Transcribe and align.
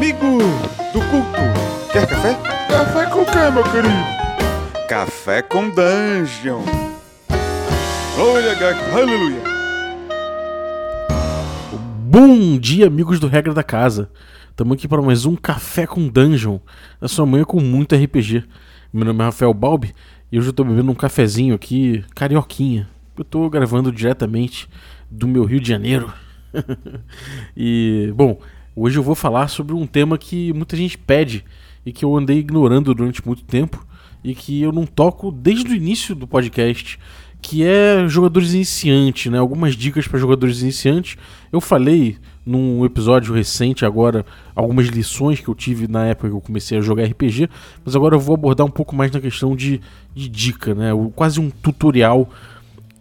Amigo 0.00 0.38
do 0.94 1.00
culto, 1.10 1.92
quer 1.92 2.06
café? 2.06 2.32
Café 2.70 3.04
com 3.10 3.22
quê, 3.22 3.50
meu 3.52 3.62
querido? 3.64 4.88
Café 4.88 5.42
com 5.42 5.68
Dungeon. 5.68 6.62
Glória, 8.16 8.52
aleluia. 8.94 9.42
Bom 12.08 12.56
dia, 12.56 12.86
amigos 12.86 13.20
do 13.20 13.26
Regra 13.26 13.52
da 13.52 13.62
Casa. 13.62 14.10
Estamos 14.48 14.72
aqui 14.72 14.88
para 14.88 15.02
mais 15.02 15.26
um 15.26 15.36
Café 15.36 15.86
com 15.86 16.08
Dungeon, 16.08 16.60
na 16.98 17.06
sua 17.06 17.26
manhã 17.26 17.44
com 17.44 17.60
muito 17.60 17.94
RPG. 17.94 18.44
Meu 18.90 19.04
nome 19.04 19.20
é 19.20 19.24
Rafael 19.24 19.52
Balbi 19.52 19.94
e 20.32 20.38
hoje 20.38 20.48
eu 20.48 20.52
estou 20.52 20.64
bebendo 20.64 20.90
um 20.90 20.94
cafezinho 20.94 21.54
aqui, 21.54 22.02
carioquinha. 22.14 22.88
Eu 23.18 23.20
estou 23.20 23.50
gravando 23.50 23.92
diretamente 23.92 24.66
do 25.10 25.28
meu 25.28 25.44
Rio 25.44 25.60
de 25.60 25.68
Janeiro. 25.68 26.10
e, 27.54 28.10
bom, 28.16 28.40
hoje 28.80 28.98
eu 28.98 29.02
vou 29.02 29.14
falar 29.14 29.48
sobre 29.48 29.74
um 29.74 29.86
tema 29.86 30.16
que 30.16 30.52
muita 30.54 30.74
gente 30.74 30.96
pede 30.96 31.44
e 31.84 31.92
que 31.92 32.04
eu 32.04 32.16
andei 32.16 32.38
ignorando 32.38 32.94
durante 32.94 33.24
muito 33.26 33.44
tempo 33.44 33.84
e 34.24 34.34
que 34.34 34.62
eu 34.62 34.72
não 34.72 34.86
toco 34.86 35.30
desde 35.30 35.70
o 35.70 35.74
início 35.74 36.14
do 36.14 36.26
podcast, 36.26 36.98
que 37.42 37.64
é 37.64 38.06
jogadores 38.08 38.54
iniciantes, 38.54 39.30
né? 39.30 39.38
Algumas 39.38 39.74
dicas 39.74 40.06
para 40.06 40.18
jogadores 40.18 40.62
iniciantes. 40.62 41.16
Eu 41.52 41.60
falei 41.60 42.16
num 42.44 42.84
episódio 42.84 43.34
recente 43.34 43.84
agora 43.84 44.24
algumas 44.54 44.86
lições 44.88 45.40
que 45.40 45.48
eu 45.48 45.54
tive 45.54 45.86
na 45.86 46.06
época 46.06 46.28
que 46.28 46.34
eu 46.34 46.40
comecei 46.40 46.78
a 46.78 46.80
jogar 46.80 47.04
RPG, 47.04 47.48
mas 47.84 47.94
agora 47.94 48.14
eu 48.14 48.20
vou 48.20 48.34
abordar 48.34 48.66
um 48.66 48.70
pouco 48.70 48.94
mais 48.94 49.10
na 49.10 49.20
questão 49.20 49.54
de, 49.54 49.80
de 50.14 50.28
dica, 50.28 50.74
né? 50.74 50.90
Quase 51.14 51.40
um 51.40 51.50
tutorial 51.50 52.28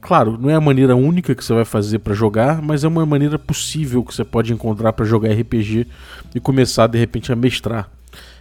Claro, 0.02 0.38
não 0.40 0.50
é 0.50 0.56
a 0.56 0.62
maneira 0.62 0.96
única 0.96 1.36
que 1.36 1.44
você 1.44 1.54
vai 1.54 1.66
fazer 1.66 2.00
para 2.00 2.14
jogar, 2.14 2.62
mas 2.62 2.84
é 2.84 2.88
uma 2.88 3.06
maneira 3.06 3.38
possível 3.38 4.04
que 4.04 4.16
você 4.16 4.24
pode 4.24 4.54
encontrar 4.54 4.94
para 4.94 5.06
jogar 5.06 5.34
RPG 5.34 5.88
e 6.34 6.40
começar 6.40 6.88
de 6.88 6.98
repente 6.98 7.32
a 7.32 7.36
mestrar. 7.36 7.90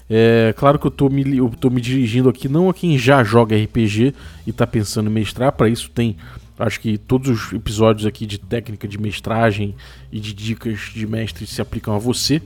É 0.09 0.55
claro 0.57 0.79
que 0.79 0.87
eu 0.87 0.91
estou 0.91 1.11
me, 1.11 1.37
eu 1.37 1.51
tô 1.61 1.69
me 1.69 1.81
dirigindo 1.81 2.29
aqui 2.29 2.48
não 2.48 2.70
a 2.70 2.75
quem 2.75 2.97
já 2.97 3.23
joga 3.23 3.56
RPG 3.56 4.15
e 4.47 4.50
está 4.50 4.67
pensando 4.67 5.11
em 5.11 5.12
mestrar, 5.12 5.53
para 5.53 5.69
isso 5.69 5.91
tem 5.91 6.17
acho 6.59 6.81
que 6.81 6.98
todos 6.98 7.28
os 7.28 7.53
episódios 7.53 8.06
aqui 8.06 8.27
de 8.27 8.39
técnica 8.39 8.89
de 8.89 8.98
mestragem 8.98 9.77
e 10.11 10.19
de 10.19 10.33
dicas 10.33 10.91
de 10.93 11.06
mestre 11.06 11.47
se 11.47 11.61
aplicam 11.61 11.95
a 11.95 11.98
você, 11.98 12.43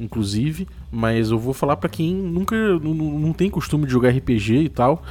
inclusive, 0.00 0.66
mas 0.90 1.30
eu 1.30 1.38
vou 1.38 1.52
falar 1.52 1.76
para 1.76 1.90
quem 1.90 2.14
nunca 2.14 2.56
não, 2.78 2.94
não 2.94 3.32
tem 3.32 3.50
costume 3.50 3.86
de 3.86 3.92
jogar 3.92 4.10
RPG 4.10 4.54
e 4.54 4.68
tal, 4.68 5.02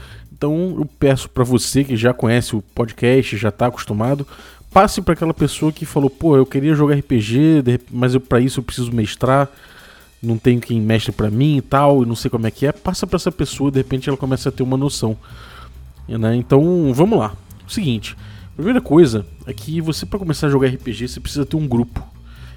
então 0.43 0.75
eu 0.77 0.85
peço 0.99 1.29
para 1.29 1.45
você 1.45 1.85
que 1.85 1.95
já 1.95 2.13
conhece 2.13 2.53
o 2.53 2.61
podcast, 2.61 3.37
já 3.37 3.47
está 3.47 3.67
acostumado, 3.67 4.27
passe 4.73 5.01
para 5.01 5.13
aquela 5.13 5.33
pessoa 5.33 5.71
que 5.71 5.85
falou: 5.85 6.09
pô, 6.09 6.35
eu 6.35 6.45
queria 6.45 6.75
jogar 6.75 6.95
RPG, 6.95 7.63
mas 7.89 8.17
para 8.17 8.41
isso 8.41 8.59
eu 8.59 8.63
preciso 8.63 8.91
mestrar, 8.91 9.49
não 10.21 10.37
tenho 10.37 10.59
quem 10.59 10.81
mestre 10.81 11.13
para 11.13 11.31
mim 11.31 11.55
e 11.55 11.61
tal, 11.61 12.03
e 12.03 12.05
não 12.05 12.13
sei 12.13 12.29
como 12.29 12.45
é 12.45 12.51
que 12.51 12.65
é. 12.65 12.73
Passa 12.73 13.07
para 13.07 13.15
essa 13.15 13.31
pessoa, 13.31 13.71
de 13.71 13.77
repente 13.77 14.09
ela 14.09 14.17
começa 14.17 14.49
a 14.49 14.51
ter 14.51 14.63
uma 14.63 14.75
noção. 14.75 15.15
Né? 16.09 16.35
Então 16.35 16.93
vamos 16.93 17.17
lá. 17.17 17.33
O 17.65 17.71
seguinte: 17.71 18.17
a 18.51 18.55
primeira 18.57 18.81
coisa 18.81 19.25
é 19.45 19.53
que 19.53 19.79
você, 19.79 20.05
para 20.05 20.19
começar 20.19 20.47
a 20.47 20.49
jogar 20.49 20.67
RPG, 20.67 21.07
você 21.07 21.21
precisa 21.21 21.45
ter 21.45 21.55
um 21.55 21.65
grupo. 21.65 22.05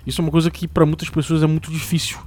Isso 0.05 0.21
é 0.21 0.25
uma 0.25 0.33
coisa 0.33 0.51
que 0.51 0.67
para 0.67 0.85
muitas 0.85 1.09
pessoas 1.09 1.41
é 1.41 1.47
muito 1.47 1.71
difícil. 1.71 2.19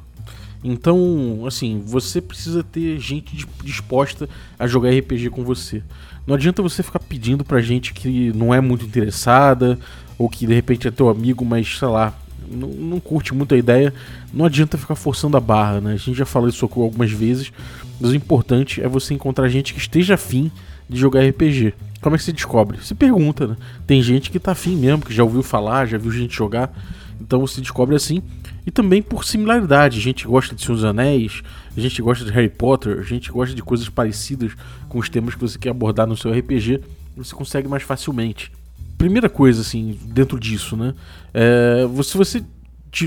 Então, 0.63 1.43
assim, 1.47 1.81
você 1.85 2.19
precisa 2.19 2.63
ter 2.63 2.99
gente 2.99 3.47
disposta 3.63 4.27
a 4.57 4.67
jogar 4.67 4.89
RPG 4.89 5.29
com 5.29 5.43
você. 5.43 5.81
Não 6.27 6.35
adianta 6.35 6.61
você 6.61 6.83
ficar 6.83 6.99
pedindo 6.99 7.43
pra 7.43 7.61
gente 7.61 7.93
que 7.93 8.31
não 8.33 8.53
é 8.53 8.59
muito 8.59 8.85
interessada, 8.85 9.79
ou 10.17 10.29
que 10.29 10.45
de 10.45 10.53
repente 10.53 10.87
é 10.87 10.91
teu 10.91 11.09
amigo, 11.09 11.45
mas 11.45 11.77
sei 11.77 11.87
lá, 11.87 12.13
não, 12.51 12.67
não 12.69 12.99
curte 12.99 13.33
muito 13.33 13.55
a 13.55 13.57
ideia. 13.57 13.93
Não 14.33 14.45
adianta 14.45 14.77
ficar 14.77 14.95
forçando 14.95 15.37
a 15.37 15.39
barra, 15.39 15.79
né? 15.79 15.93
A 15.93 15.97
gente 15.97 16.17
já 16.17 16.25
falou 16.25 16.49
isso 16.49 16.65
algumas 16.65 17.11
vezes, 17.11 17.51
mas 17.99 18.11
o 18.11 18.15
importante 18.15 18.81
é 18.81 18.87
você 18.87 19.13
encontrar 19.13 19.47
gente 19.47 19.73
que 19.73 19.79
esteja 19.79 20.15
afim 20.15 20.51
de 20.89 20.99
jogar 20.99 21.25
RPG. 21.25 21.73
Como 22.01 22.15
é 22.15 22.19
que 22.19 22.23
você 22.23 22.33
descobre? 22.33 22.77
Você 22.77 22.95
pergunta, 22.95 23.47
né? 23.47 23.57
Tem 23.85 24.01
gente 24.01 24.29
que 24.31 24.39
tá 24.39 24.51
afim 24.51 24.75
mesmo, 24.75 25.05
que 25.05 25.13
já 25.13 25.23
ouviu 25.23 25.43
falar, 25.43 25.85
já 25.85 25.97
viu 25.97 26.11
gente 26.11 26.35
jogar. 26.35 26.71
Então 27.19 27.39
você 27.39 27.61
descobre 27.61 27.95
assim. 27.95 28.21
E 28.65 28.71
também 28.71 29.01
por 29.01 29.23
similaridade. 29.23 29.99
A 29.99 30.01
gente 30.01 30.25
gosta 30.25 30.55
de 30.55 30.61
Senhor 30.61 30.75
dos 30.75 30.83
Anéis, 30.83 31.41
a 31.75 31.79
gente 31.79 32.01
gosta 32.01 32.23
de 32.23 32.31
Harry 32.31 32.49
Potter, 32.49 32.99
a 32.99 33.03
gente 33.03 33.31
gosta 33.31 33.55
de 33.55 33.61
coisas 33.61 33.89
parecidas 33.89 34.53
com 34.87 34.99
os 34.99 35.09
temas 35.09 35.35
que 35.35 35.41
você 35.41 35.57
quer 35.57 35.69
abordar 35.69 36.07
no 36.07 36.17
seu 36.17 36.31
RPG. 36.31 36.81
Você 37.17 37.35
consegue 37.35 37.67
mais 37.67 37.83
facilmente. 37.83 38.51
Primeira 38.97 39.29
coisa, 39.29 39.61
assim, 39.61 39.97
dentro 40.05 40.39
disso, 40.39 40.75
né? 40.75 40.93
É, 41.33 41.87
se 42.03 42.17
você 42.17 42.43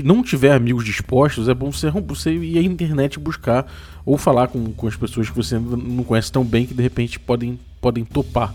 não 0.03 0.23
tiver 0.23 0.51
amigos 0.53 0.85
dispostos, 0.85 1.49
é 1.49 1.53
bom 1.53 1.71
você, 1.71 1.89
você 1.89 2.33
ir 2.33 2.57
à 2.57 2.61
internet 2.61 3.19
buscar 3.19 3.71
ou 4.05 4.17
falar 4.17 4.47
com, 4.47 4.71
com 4.71 4.87
as 4.87 4.95
pessoas 4.95 5.29
que 5.29 5.35
você 5.35 5.59
não 5.59 6.03
conhece 6.03 6.31
tão 6.31 6.43
bem 6.43 6.65
que 6.65 6.73
de 6.73 6.81
repente 6.81 7.19
podem, 7.19 7.59
podem 7.81 8.05
topar. 8.05 8.53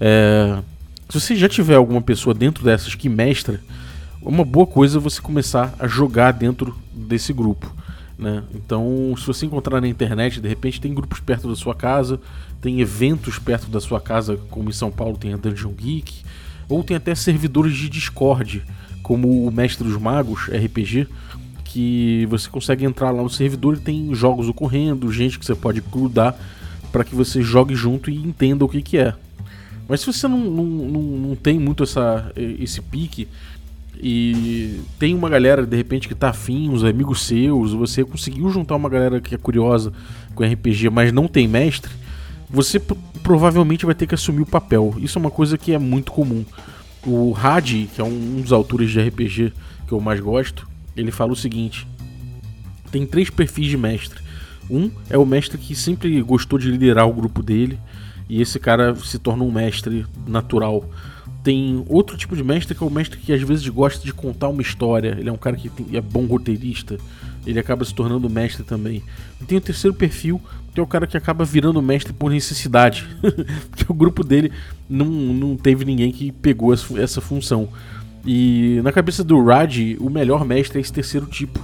É, 0.00 0.58
se 1.08 1.20
você 1.20 1.36
já 1.36 1.48
tiver 1.48 1.76
alguma 1.76 2.02
pessoa 2.02 2.34
dentro 2.34 2.64
dessas 2.64 2.94
que 2.94 3.08
mestra, 3.08 3.60
uma 4.28 4.44
boa 4.44 4.66
coisa 4.66 4.98
você 4.98 5.20
começar 5.20 5.74
a 5.78 5.86
jogar 5.86 6.32
dentro 6.32 6.76
desse 6.92 7.32
grupo. 7.32 7.72
Né? 8.18 8.42
Então, 8.54 9.14
se 9.16 9.26
você 9.26 9.46
encontrar 9.46 9.80
na 9.80 9.88
internet, 9.88 10.40
de 10.40 10.48
repente 10.48 10.80
tem 10.80 10.92
grupos 10.92 11.20
perto 11.20 11.48
da 11.48 11.54
sua 11.54 11.74
casa, 11.74 12.20
tem 12.60 12.80
eventos 12.80 13.38
perto 13.38 13.68
da 13.68 13.80
sua 13.80 14.00
casa, 14.00 14.38
como 14.50 14.68
em 14.68 14.72
São 14.72 14.90
Paulo 14.90 15.16
tem 15.16 15.32
a 15.32 15.36
Dungeon 15.36 15.72
Geek, 15.72 16.22
ou 16.68 16.82
tem 16.82 16.96
até 16.96 17.14
servidores 17.14 17.76
de 17.76 17.88
Discord, 17.88 18.64
como 19.02 19.46
o 19.46 19.52
Mestre 19.52 19.84
dos 19.84 20.00
Magos 20.00 20.48
RPG, 20.48 21.06
que 21.64 22.26
você 22.28 22.48
consegue 22.48 22.84
entrar 22.84 23.10
lá 23.10 23.22
no 23.22 23.30
servidor 23.30 23.76
e 23.76 23.80
tem 23.80 24.14
jogos 24.14 24.48
ocorrendo, 24.48 25.12
gente 25.12 25.38
que 25.38 25.44
você 25.44 25.54
pode 25.54 25.80
grudar 25.80 26.36
para 26.90 27.04
que 27.04 27.14
você 27.14 27.42
jogue 27.42 27.74
junto 27.74 28.10
e 28.10 28.16
entenda 28.16 28.64
o 28.64 28.68
que, 28.68 28.80
que 28.82 28.96
é. 28.96 29.14
Mas 29.88 30.00
se 30.00 30.06
você 30.06 30.26
não, 30.26 30.38
não, 30.38 30.64
não, 30.64 31.02
não 31.02 31.36
tem 31.36 31.58
muito 31.58 31.84
essa, 31.84 32.32
esse 32.34 32.80
pique, 32.80 33.28
e 34.00 34.80
tem 34.98 35.14
uma 35.14 35.28
galera 35.28 35.66
de 35.66 35.76
repente 35.76 36.08
que 36.08 36.14
tá 36.14 36.30
afim, 36.30 36.68
uns 36.68 36.84
amigos 36.84 37.22
seus, 37.22 37.72
você 37.72 38.04
conseguiu 38.04 38.50
juntar 38.50 38.76
uma 38.76 38.88
galera 38.88 39.20
que 39.20 39.34
é 39.34 39.38
curiosa 39.38 39.92
com 40.34 40.44
RPG, 40.44 40.90
mas 40.90 41.12
não 41.12 41.26
tem 41.26 41.48
mestre, 41.48 41.90
você 42.48 42.80
provavelmente 43.22 43.86
vai 43.86 43.94
ter 43.94 44.06
que 44.06 44.14
assumir 44.14 44.42
o 44.42 44.46
papel. 44.46 44.94
Isso 44.98 45.18
é 45.18 45.20
uma 45.20 45.30
coisa 45.30 45.58
que 45.58 45.72
é 45.72 45.78
muito 45.78 46.12
comum. 46.12 46.44
O 47.04 47.34
Hadi, 47.36 47.88
que 47.94 48.00
é 48.00 48.04
um 48.04 48.40
dos 48.40 48.52
autores 48.52 48.90
de 48.90 49.00
RPG 49.00 49.52
que 49.86 49.92
eu 49.92 50.00
mais 50.00 50.20
gosto, 50.20 50.68
ele 50.96 51.10
fala 51.10 51.32
o 51.32 51.36
seguinte: 51.36 51.86
tem 52.90 53.06
três 53.06 53.30
perfis 53.30 53.68
de 53.68 53.76
mestre. 53.76 54.20
Um 54.68 54.90
é 55.08 55.16
o 55.16 55.24
mestre 55.24 55.56
que 55.58 55.74
sempre 55.74 56.20
gostou 56.22 56.58
de 56.58 56.70
liderar 56.70 57.08
o 57.08 57.12
grupo 57.12 57.42
dele, 57.42 57.78
e 58.28 58.40
esse 58.42 58.58
cara 58.58 58.94
se 58.96 59.18
torna 59.18 59.44
um 59.44 59.52
mestre 59.52 60.04
natural 60.26 60.84
tem 61.46 61.84
outro 61.88 62.16
tipo 62.16 62.34
de 62.34 62.42
mestre 62.42 62.74
que 62.74 62.82
é 62.82 62.86
o 62.86 62.90
mestre 62.90 63.20
que 63.20 63.32
às 63.32 63.40
vezes 63.40 63.68
gosta 63.68 64.04
de 64.04 64.12
contar 64.12 64.48
uma 64.48 64.60
história. 64.60 65.16
Ele 65.16 65.28
é 65.28 65.32
um 65.32 65.36
cara 65.36 65.54
que 65.54 65.68
tem, 65.68 65.96
é 65.96 66.00
bom 66.00 66.26
roteirista. 66.26 66.98
Ele 67.46 67.60
acaba 67.60 67.84
se 67.84 67.94
tornando 67.94 68.28
mestre 68.28 68.64
também. 68.64 69.00
E 69.40 69.44
tem 69.44 69.56
o 69.56 69.60
terceiro 69.60 69.96
perfil, 69.96 70.42
que 70.74 70.80
é 70.80 70.82
o 70.82 70.86
cara 70.88 71.06
que 71.06 71.16
acaba 71.16 71.44
virando 71.44 71.80
mestre 71.80 72.12
por 72.12 72.32
necessidade. 72.32 73.06
Porque 73.70 73.84
o 73.88 73.94
grupo 73.94 74.24
dele 74.24 74.50
não, 74.90 75.06
não 75.06 75.56
teve 75.56 75.84
ninguém 75.84 76.10
que 76.10 76.32
pegou 76.32 76.74
essa, 76.74 77.20
função. 77.20 77.68
E 78.26 78.80
na 78.82 78.90
cabeça 78.90 79.22
do 79.22 79.40
Raj, 79.44 79.96
o 80.00 80.10
melhor 80.10 80.44
mestre 80.44 80.78
é 80.78 80.80
esse 80.80 80.92
terceiro 80.92 81.26
tipo. 81.26 81.60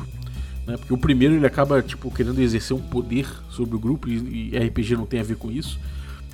Né? 0.65 0.77
Porque 0.77 0.95
o 0.95 0.99
primeiro 0.99 1.35
ele 1.35 1.45
acaba 1.45 1.83
tipo, 1.83 2.09
querendo 2.09 2.41
exercer 2.41 2.77
um 2.77 2.81
poder 2.81 3.27
sobre 3.51 3.75
o 3.75 3.81
grupo, 3.81 4.09
e, 4.09 4.53
e 4.55 4.57
RPG 4.57 4.95
não 4.95 5.07
tem 5.07 5.19
a 5.19 5.25
ver 5.25 5.35
com 5.35 5.51
isso. 5.51 5.77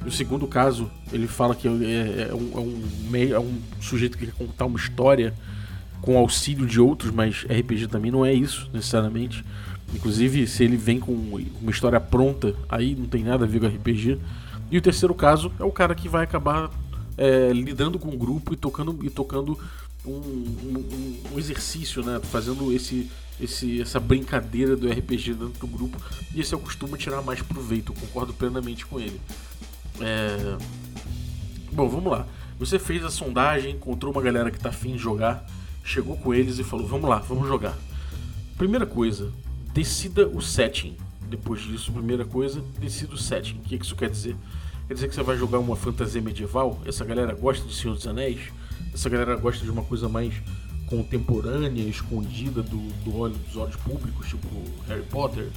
No 0.04 0.10
segundo 0.10 0.46
caso, 0.46 0.90
ele 1.12 1.26
fala 1.26 1.54
que 1.54 1.66
é, 1.66 1.70
é, 1.70 2.28
é, 2.30 2.34
um, 2.34 2.52
é, 2.54 2.60
um, 2.60 3.34
é 3.34 3.40
um 3.40 3.60
sujeito 3.80 4.16
que 4.16 4.26
quer 4.26 4.32
contar 4.32 4.66
uma 4.66 4.78
história 4.78 5.34
com 6.00 6.16
auxílio 6.16 6.66
de 6.66 6.80
outros, 6.80 7.10
mas 7.10 7.44
RPG 7.44 7.88
também 7.88 8.10
não 8.10 8.24
é 8.24 8.32
isso, 8.32 8.70
necessariamente. 8.72 9.44
Inclusive, 9.94 10.46
se 10.46 10.62
ele 10.62 10.76
vem 10.76 11.00
com 11.00 11.12
uma 11.12 11.70
história 11.70 11.98
pronta, 11.98 12.54
aí 12.68 12.94
não 12.94 13.06
tem 13.06 13.24
nada 13.24 13.44
a 13.44 13.48
ver 13.48 13.60
com 13.60 13.66
RPG. 13.66 14.18
E 14.70 14.78
o 14.78 14.82
terceiro 14.82 15.14
caso 15.14 15.50
é 15.58 15.64
o 15.64 15.72
cara 15.72 15.94
que 15.94 16.08
vai 16.08 16.24
acabar 16.24 16.70
é, 17.16 17.50
lidando 17.52 17.98
com 17.98 18.08
o 18.08 18.16
grupo 18.16 18.52
e 18.52 18.56
tocando, 18.56 18.98
e 19.02 19.10
tocando 19.10 19.58
um, 20.06 20.12
um, 20.12 21.20
um, 21.32 21.38
exercício, 21.38 22.04
né? 22.04 22.20
Fazendo 22.22 22.72
esse, 22.72 23.10
esse, 23.40 23.80
essa 23.80 23.98
brincadeira 23.98 24.76
do 24.76 24.88
RPG 24.88 25.34
dentro 25.34 25.58
do 25.60 25.66
grupo. 25.66 26.00
E 26.34 26.40
esse 26.40 26.54
eu 26.54 26.58
costumo 26.58 26.96
tirar 26.96 27.22
mais 27.22 27.42
proveito, 27.42 27.92
concordo 27.92 28.32
plenamente 28.32 28.86
com 28.86 29.00
ele. 29.00 29.20
É... 30.00 30.56
Bom, 31.72 31.88
vamos 31.88 32.10
lá. 32.10 32.26
Você 32.58 32.78
fez 32.78 33.04
a 33.04 33.10
sondagem, 33.10 33.72
encontrou 33.72 34.12
uma 34.12 34.22
galera 34.22 34.50
que 34.50 34.58
tá 34.58 34.70
afim 34.70 34.92
de 34.92 34.98
jogar, 34.98 35.46
chegou 35.84 36.16
com 36.16 36.34
eles 36.34 36.58
e 36.58 36.64
falou: 36.64 36.86
Vamos 36.86 37.08
lá, 37.08 37.18
vamos 37.18 37.46
jogar. 37.46 37.76
Primeira 38.56 38.86
coisa, 38.86 39.32
decida 39.72 40.26
o 40.26 40.42
setting. 40.42 40.96
Depois 41.28 41.60
disso, 41.60 41.92
primeira 41.92 42.24
coisa, 42.24 42.62
decida 42.80 43.14
o 43.14 43.18
setting. 43.18 43.58
O 43.58 43.60
que 43.60 43.76
isso 43.76 43.94
quer 43.94 44.10
dizer? 44.10 44.34
Quer 44.88 44.94
dizer 44.94 45.08
que 45.08 45.14
você 45.14 45.22
vai 45.22 45.36
jogar 45.36 45.58
uma 45.58 45.76
fantasia 45.76 46.20
medieval? 46.20 46.80
Essa 46.86 47.04
galera 47.04 47.34
gosta 47.34 47.66
de 47.68 47.74
Senhor 47.74 47.94
dos 47.94 48.06
Anéis? 48.06 48.40
Essa 48.92 49.08
galera 49.08 49.36
gosta 49.36 49.62
de 49.62 49.70
uma 49.70 49.84
coisa 49.84 50.08
mais 50.08 50.34
contemporânea, 50.86 51.82
escondida 51.82 52.62
do, 52.62 52.78
do 53.04 53.16
olho 53.16 53.34
dos 53.34 53.56
olhos 53.56 53.76
públicos, 53.76 54.26
tipo 54.26 54.48
Harry 54.88 55.02
Potter. 55.02 55.48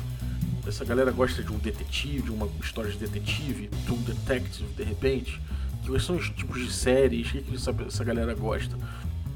Essa 0.66 0.86
galera 0.86 1.12
gosta 1.12 1.44
de 1.44 1.52
um 1.52 1.58
detetive, 1.58 2.22
de 2.22 2.32
uma 2.32 2.48
história 2.62 2.92
de 2.92 2.98
detetive, 2.98 3.70
True 3.86 3.98
Detective, 4.00 4.68
de 4.74 4.84
repente. 4.84 5.42
Quais 5.86 6.04
são 6.04 6.16
os 6.16 6.30
tipos 6.30 6.60
de 6.60 6.72
séries? 6.72 7.28
O 7.30 7.32
que, 7.32 7.56
essa, 7.56 7.76
essa 7.88 8.04
galera 8.04 8.34
gosta? 8.36 8.78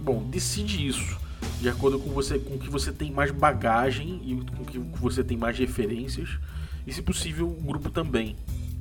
Bom, 0.01 0.23
decide 0.29 0.87
isso 0.87 1.17
de 1.59 1.69
acordo 1.69 1.99
com 1.99 2.09
você 2.11 2.39
com 2.39 2.57
que 2.57 2.69
você 2.69 2.91
tem 2.91 3.11
mais 3.11 3.31
bagagem 3.31 4.21
e 4.23 4.35
com 4.55 4.65
que 4.65 4.77
você 4.77 5.23
tem 5.23 5.37
mais 5.37 5.57
referências 5.57 6.29
e 6.85 6.93
se 6.93 7.01
possível 7.01 7.47
o 7.47 7.61
grupo 7.61 7.89
também 7.89 8.35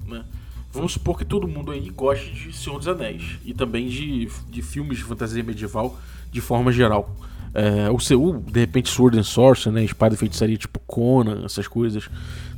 né? 0.06 0.24
vamos 0.72 0.92
supor 0.92 1.16
que 1.16 1.24
todo 1.24 1.46
mundo 1.46 1.70
aí 1.70 1.88
goste 1.90 2.32
de 2.32 2.52
Senhor 2.52 2.78
dos 2.78 2.88
Anéis 2.88 3.38
e 3.44 3.54
também 3.54 3.88
de, 3.88 4.28
de 4.48 4.62
filmes 4.62 4.98
de 4.98 5.04
fantasia 5.04 5.42
medieval 5.42 5.98
de 6.30 6.40
forma 6.40 6.72
geral 6.72 7.14
é, 7.54 7.90
o 7.90 8.00
seu 8.00 8.42
de 8.50 8.60
repente 8.60 8.90
Sword 8.90 9.18
and 9.18 9.22
Sorcery 9.22 9.74
né? 9.74 9.84
Espada 9.84 10.14
e 10.14 10.18
feitiçaria 10.18 10.56
tipo 10.56 10.78
Conan 10.80 11.44
essas 11.44 11.68
coisas. 11.68 12.08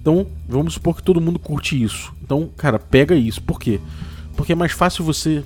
Então 0.01 0.27
vamos 0.49 0.75
supor 0.75 0.97
que 0.97 1.03
todo 1.03 1.21
mundo 1.21 1.39
curte 1.39 1.81
isso. 1.81 2.13
Então 2.23 2.51
cara 2.57 2.79
pega 2.79 3.15
isso. 3.15 3.43
Por 3.43 3.61
quê? 3.61 3.81
Porque 4.37 4.53
é 4.53 4.57
mais 4.57 4.73
fácil 4.73 5.05
você 5.05 5.45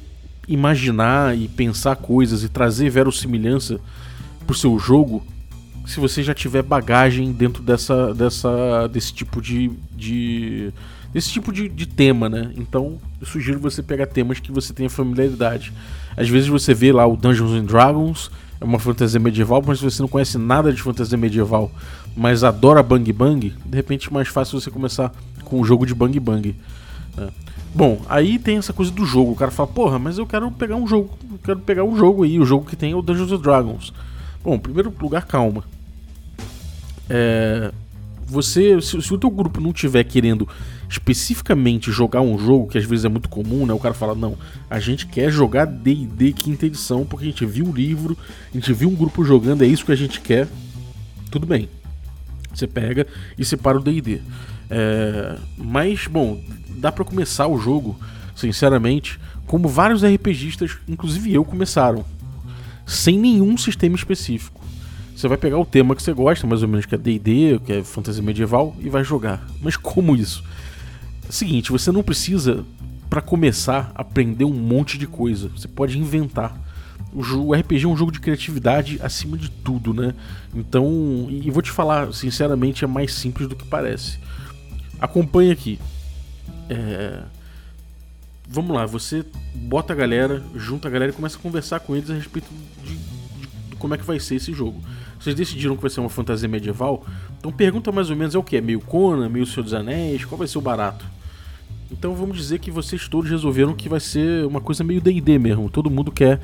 imaginar 0.48 1.36
e 1.36 1.48
pensar 1.48 1.96
coisas 1.96 2.42
e 2.42 2.48
trazer 2.48 2.90
verossimilhança 2.90 3.80
pro 4.46 4.54
seu 4.54 4.78
jogo 4.78 5.24
se 5.86 5.98
você 5.98 6.22
já 6.22 6.34
tiver 6.34 6.62
bagagem 6.62 7.32
dentro 7.32 7.62
dessa, 7.62 8.14
dessa 8.14 8.86
desse 8.88 9.12
tipo 9.12 9.40
de, 9.40 9.70
de 9.96 10.72
desse 11.12 11.30
tipo 11.30 11.52
de, 11.52 11.68
de 11.68 11.86
tema, 11.86 12.28
né? 12.28 12.52
Então 12.56 12.98
eu 13.20 13.26
sugiro 13.26 13.58
você 13.58 13.82
pegar 13.82 14.06
temas 14.06 14.38
que 14.38 14.52
você 14.52 14.72
tenha 14.72 14.88
familiaridade. 14.88 15.72
Às 16.16 16.28
vezes 16.28 16.48
você 16.48 16.74
vê 16.74 16.92
lá 16.92 17.06
o 17.06 17.16
Dungeons 17.16 17.52
and 17.52 17.64
Dragons, 17.64 18.30
é 18.60 18.64
uma 18.64 18.78
fantasia 18.78 19.18
medieval, 19.18 19.62
mas 19.66 19.78
se 19.78 19.84
você 19.84 20.02
não 20.02 20.08
conhece 20.08 20.36
nada 20.36 20.72
de 20.72 20.82
fantasia 20.82 21.16
medieval, 21.16 21.70
mas 22.16 22.44
adora 22.44 22.82
Bang 22.82 23.10
Bang, 23.12 23.54
de 23.64 23.76
repente 23.76 24.08
é 24.08 24.12
mais 24.12 24.28
fácil 24.28 24.60
você 24.60 24.70
começar 24.70 25.12
com 25.44 25.60
o 25.60 25.64
jogo 25.64 25.86
de 25.86 25.94
Bang 25.94 26.18
Bang. 26.20 26.54
Né? 27.16 27.28
Bom, 27.74 28.00
aí 28.08 28.38
tem 28.38 28.58
essa 28.58 28.72
coisa 28.72 28.90
do 28.90 29.06
jogo. 29.06 29.32
O 29.32 29.36
cara 29.36 29.50
fala, 29.50 29.68
porra, 29.68 29.98
mas 29.98 30.18
eu 30.18 30.26
quero 30.26 30.50
pegar 30.50 30.76
um 30.76 30.86
jogo, 30.86 31.10
quero 31.42 31.60
pegar 31.60 31.84
um 31.84 31.96
jogo 31.96 32.24
aí, 32.24 32.38
o 32.38 32.44
jogo 32.44 32.66
que 32.66 32.76
tem 32.76 32.92
é 32.92 32.96
o 32.96 33.02
Dungeons 33.02 33.32
and 33.32 33.40
Dragons. 33.40 33.92
Bom, 34.42 34.54
em 34.56 34.58
primeiro 34.58 34.92
lugar, 35.00 35.24
calma. 35.24 35.64
É, 37.08 37.72
você, 38.26 38.80
se, 38.80 39.00
se, 39.00 39.14
o 39.14 39.18
teu 39.18 39.30
grupo 39.30 39.60
não 39.60 39.72
tiver 39.72 40.04
querendo 40.04 40.48
especificamente 40.90 41.92
jogar 41.92 42.20
um 42.20 42.36
jogo, 42.36 42.66
que 42.66 42.76
às 42.76 42.84
vezes 42.84 43.04
é 43.04 43.08
muito 43.08 43.28
comum, 43.28 43.64
né? 43.64 43.72
O 43.72 43.78
cara 43.78 43.94
fala, 43.94 44.12
não, 44.12 44.36
a 44.68 44.80
gente 44.80 45.06
quer 45.06 45.30
jogar 45.30 45.64
D&D 45.64 46.32
quinta 46.32 46.66
edição 46.66 47.06
porque 47.06 47.24
a 47.24 47.28
gente 47.28 47.46
viu 47.46 47.66
o 47.66 47.72
livro, 47.72 48.18
a 48.52 48.54
gente 48.58 48.72
viu 48.72 48.88
um 48.88 48.94
grupo 48.96 49.24
jogando, 49.24 49.62
é 49.62 49.66
isso 49.66 49.86
que 49.86 49.92
a 49.92 49.96
gente 49.96 50.20
quer. 50.20 50.48
Tudo 51.30 51.46
bem. 51.46 51.68
Você 52.52 52.66
pega 52.66 53.06
e 53.38 53.44
separa 53.44 53.78
o 53.78 53.80
D&D. 53.80 54.20
É, 54.68 55.36
mas, 55.56 56.08
bom, 56.08 56.42
dá 56.70 56.90
para 56.90 57.04
começar 57.04 57.46
o 57.46 57.56
jogo, 57.56 57.96
sinceramente, 58.34 59.20
como 59.46 59.68
vários 59.68 60.02
RPGistas, 60.02 60.76
inclusive 60.88 61.32
eu, 61.32 61.44
começaram 61.44 62.04
sem 62.84 63.16
nenhum 63.16 63.56
sistema 63.56 63.94
específico. 63.94 64.60
Você 65.14 65.28
vai 65.28 65.38
pegar 65.38 65.58
o 65.58 65.64
tema 65.64 65.94
que 65.94 66.02
você 66.02 66.12
gosta, 66.12 66.48
mais 66.48 66.64
ou 66.64 66.68
menos 66.68 66.84
que 66.84 66.96
é 66.96 66.98
D&D, 66.98 67.60
que 67.64 67.74
é 67.74 67.84
fantasia 67.84 68.22
medieval, 68.22 68.74
e 68.80 68.88
vai 68.88 69.04
jogar. 69.04 69.46
Mas 69.62 69.76
como 69.76 70.16
isso? 70.16 70.42
Seguinte, 71.30 71.70
você 71.70 71.92
não 71.92 72.02
precisa, 72.02 72.64
para 73.08 73.20
começar, 73.20 73.92
aprender 73.94 74.44
um 74.44 74.52
monte 74.52 74.98
de 74.98 75.06
coisa. 75.06 75.48
Você 75.48 75.68
pode 75.68 75.98
inventar. 75.98 76.58
O 77.12 77.54
RPG 77.54 77.84
é 77.84 77.88
um 77.88 77.96
jogo 77.96 78.12
de 78.12 78.20
criatividade 78.20 78.98
acima 79.02 79.36
de 79.36 79.50
tudo, 79.50 79.92
né? 79.92 80.14
Então, 80.54 81.26
e 81.28 81.50
vou 81.50 81.62
te 81.62 81.70
falar, 81.70 82.12
sinceramente, 82.12 82.84
é 82.84 82.86
mais 82.86 83.14
simples 83.14 83.48
do 83.48 83.56
que 83.56 83.64
parece. 83.64 84.18
Acompanhe 85.00 85.50
aqui. 85.50 85.78
É, 86.68 87.22
vamos 88.48 88.74
lá, 88.74 88.84
você 88.86 89.24
bota 89.54 89.92
a 89.92 89.96
galera, 89.96 90.42
junta 90.54 90.88
a 90.88 90.90
galera 90.90 91.12
e 91.12 91.14
começa 91.14 91.36
a 91.36 91.40
conversar 91.40 91.80
com 91.80 91.96
eles 91.96 92.10
a 92.10 92.14
respeito 92.14 92.48
de, 92.84 92.96
de, 92.96 93.46
de, 93.70 93.76
como 93.76 93.94
é 93.94 93.98
que 93.98 94.04
vai 94.04 94.20
ser 94.20 94.36
esse 94.36 94.52
jogo. 94.52 94.80
Vocês 95.18 95.34
decidiram 95.34 95.76
que 95.76 95.82
vai 95.82 95.90
ser 95.90 96.00
uma 96.00 96.08
fantasia 96.08 96.48
medieval, 96.48 97.04
então 97.38 97.52
pergunta 97.52 97.90
mais 97.90 98.10
ou 98.10 98.16
menos 98.16 98.34
é 98.34 98.38
o 98.38 98.42
que? 98.42 98.56
É 98.56 98.60
meio 98.60 98.80
Conan, 98.80 99.28
meio 99.28 99.46
Senhor 99.46 99.62
dos 99.62 99.74
Anéis, 99.74 100.24
qual 100.24 100.38
vai 100.38 100.46
ser 100.48 100.58
o 100.58 100.60
barato? 100.60 101.04
Então 101.90 102.14
vamos 102.14 102.36
dizer 102.36 102.58
que 102.58 102.70
vocês 102.70 103.08
todos 103.08 103.30
resolveram 103.30 103.74
que 103.74 103.88
vai 103.88 104.00
ser 104.00 104.46
uma 104.46 104.60
coisa 104.60 104.84
meio 104.84 105.00
D&D 105.00 105.38
mesmo, 105.38 105.68
todo 105.68 105.90
mundo 105.90 106.12
quer, 106.12 106.40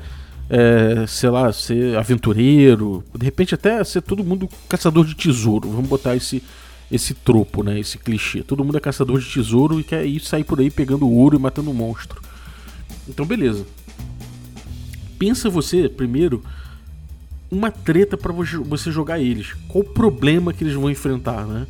é, 0.49 1.05
sei 1.07 1.29
lá, 1.29 1.51
ser 1.53 1.97
aventureiro, 1.97 3.03
de 3.17 3.23
repente 3.23 3.55
até 3.55 3.83
ser 3.83 4.01
todo 4.01 4.23
mundo 4.23 4.49
caçador 4.67 5.05
de 5.05 5.15
tesouro, 5.15 5.69
vamos 5.69 5.87
botar 5.87 6.15
esse 6.15 6.43
esse 6.91 7.13
tropo, 7.13 7.63
né? 7.63 7.79
Esse 7.79 7.97
clichê. 7.97 8.41
Todo 8.41 8.63
mundo 8.63 8.77
é 8.77 8.79
caçador 8.79 9.19
de 9.19 9.29
tesouro 9.29 9.79
e 9.79 9.83
quer 9.83 10.05
ir 10.05 10.19
sair 10.21 10.43
por 10.43 10.59
aí 10.59 10.71
pegando 10.71 11.09
ouro 11.09 11.35
e 11.35 11.39
matando 11.39 11.69
um 11.69 11.73
monstro. 11.73 12.21
Então, 13.07 13.25
beleza. 13.25 13.65
Pensa 15.19 15.49
você, 15.49 15.89
primeiro, 15.89 16.43
uma 17.51 17.71
treta 17.71 18.17
para 18.17 18.31
você 18.31 18.91
jogar 18.91 19.19
eles. 19.19 19.53
Qual 19.67 19.83
o 19.83 19.87
problema 19.87 20.53
que 20.53 20.63
eles 20.63 20.75
vão 20.75 20.89
enfrentar, 20.89 21.45
né? 21.45 21.67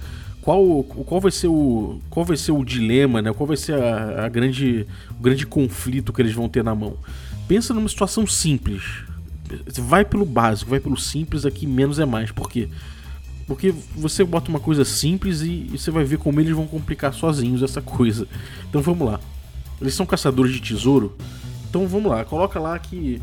Qual, 0.47 0.81
qual 0.81 1.19
vai 1.19 1.29
ser 1.29 1.49
o 1.49 1.99
qual 2.09 2.25
vai 2.25 2.37
ser 2.37 2.53
o 2.53 2.63
dilema, 2.63 3.21
né? 3.21 3.33
Qual 3.33 3.45
vai 3.45 3.57
ser 3.57 3.73
a, 3.73 4.23
a 4.23 4.29
grande 4.29 4.87
o 5.11 5.21
grande 5.21 5.45
conflito 5.45 6.13
que 6.13 6.21
eles 6.21 6.33
vão 6.33 6.47
ter 6.47 6.63
na 6.63 6.73
mão? 6.73 6.95
Pensa 7.49 7.73
numa 7.73 7.89
situação 7.89 8.25
simples. 8.25 8.81
Vai 9.77 10.05
pelo 10.05 10.23
básico, 10.23 10.69
vai 10.69 10.79
pelo 10.79 10.95
simples 10.95 11.45
aqui, 11.45 11.67
menos 11.67 11.99
é 11.99 12.05
mais. 12.05 12.31
Por 12.31 12.49
quê? 12.49 12.69
Porque 13.45 13.73
você 13.93 14.23
bota 14.23 14.49
uma 14.49 14.61
coisa 14.61 14.85
simples 14.85 15.41
e, 15.41 15.67
e, 15.73 15.77
você 15.77 15.91
vai 15.91 16.05
ver 16.05 16.17
como 16.17 16.39
eles 16.39 16.55
vão 16.55 16.65
complicar 16.65 17.13
sozinhos 17.13 17.61
essa 17.61 17.81
coisa. 17.81 18.25
Então 18.69 18.81
vamos 18.81 19.05
lá. 19.05 19.19
Eles 19.81 19.95
são 19.95 20.05
caçadores 20.05 20.53
de 20.53 20.61
tesouro. 20.61 21.13
Então 21.69 21.85
vamos 21.89 22.09
lá, 22.09 22.23
coloca 22.23 22.57
lá 22.57 22.79
que. 22.79 23.21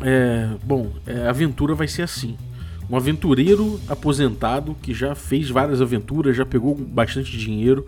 É, 0.00 0.48
bom, 0.64 0.90
é, 1.06 1.26
a 1.26 1.28
aventura 1.28 1.74
vai 1.74 1.88
ser 1.88 2.00
assim. 2.00 2.38
Um 2.90 2.96
aventureiro 2.96 3.78
aposentado 3.88 4.74
que 4.80 4.94
já 4.94 5.14
fez 5.14 5.50
várias 5.50 5.80
aventuras, 5.80 6.36
já 6.36 6.46
pegou 6.46 6.74
bastante 6.74 7.36
dinheiro. 7.36 7.86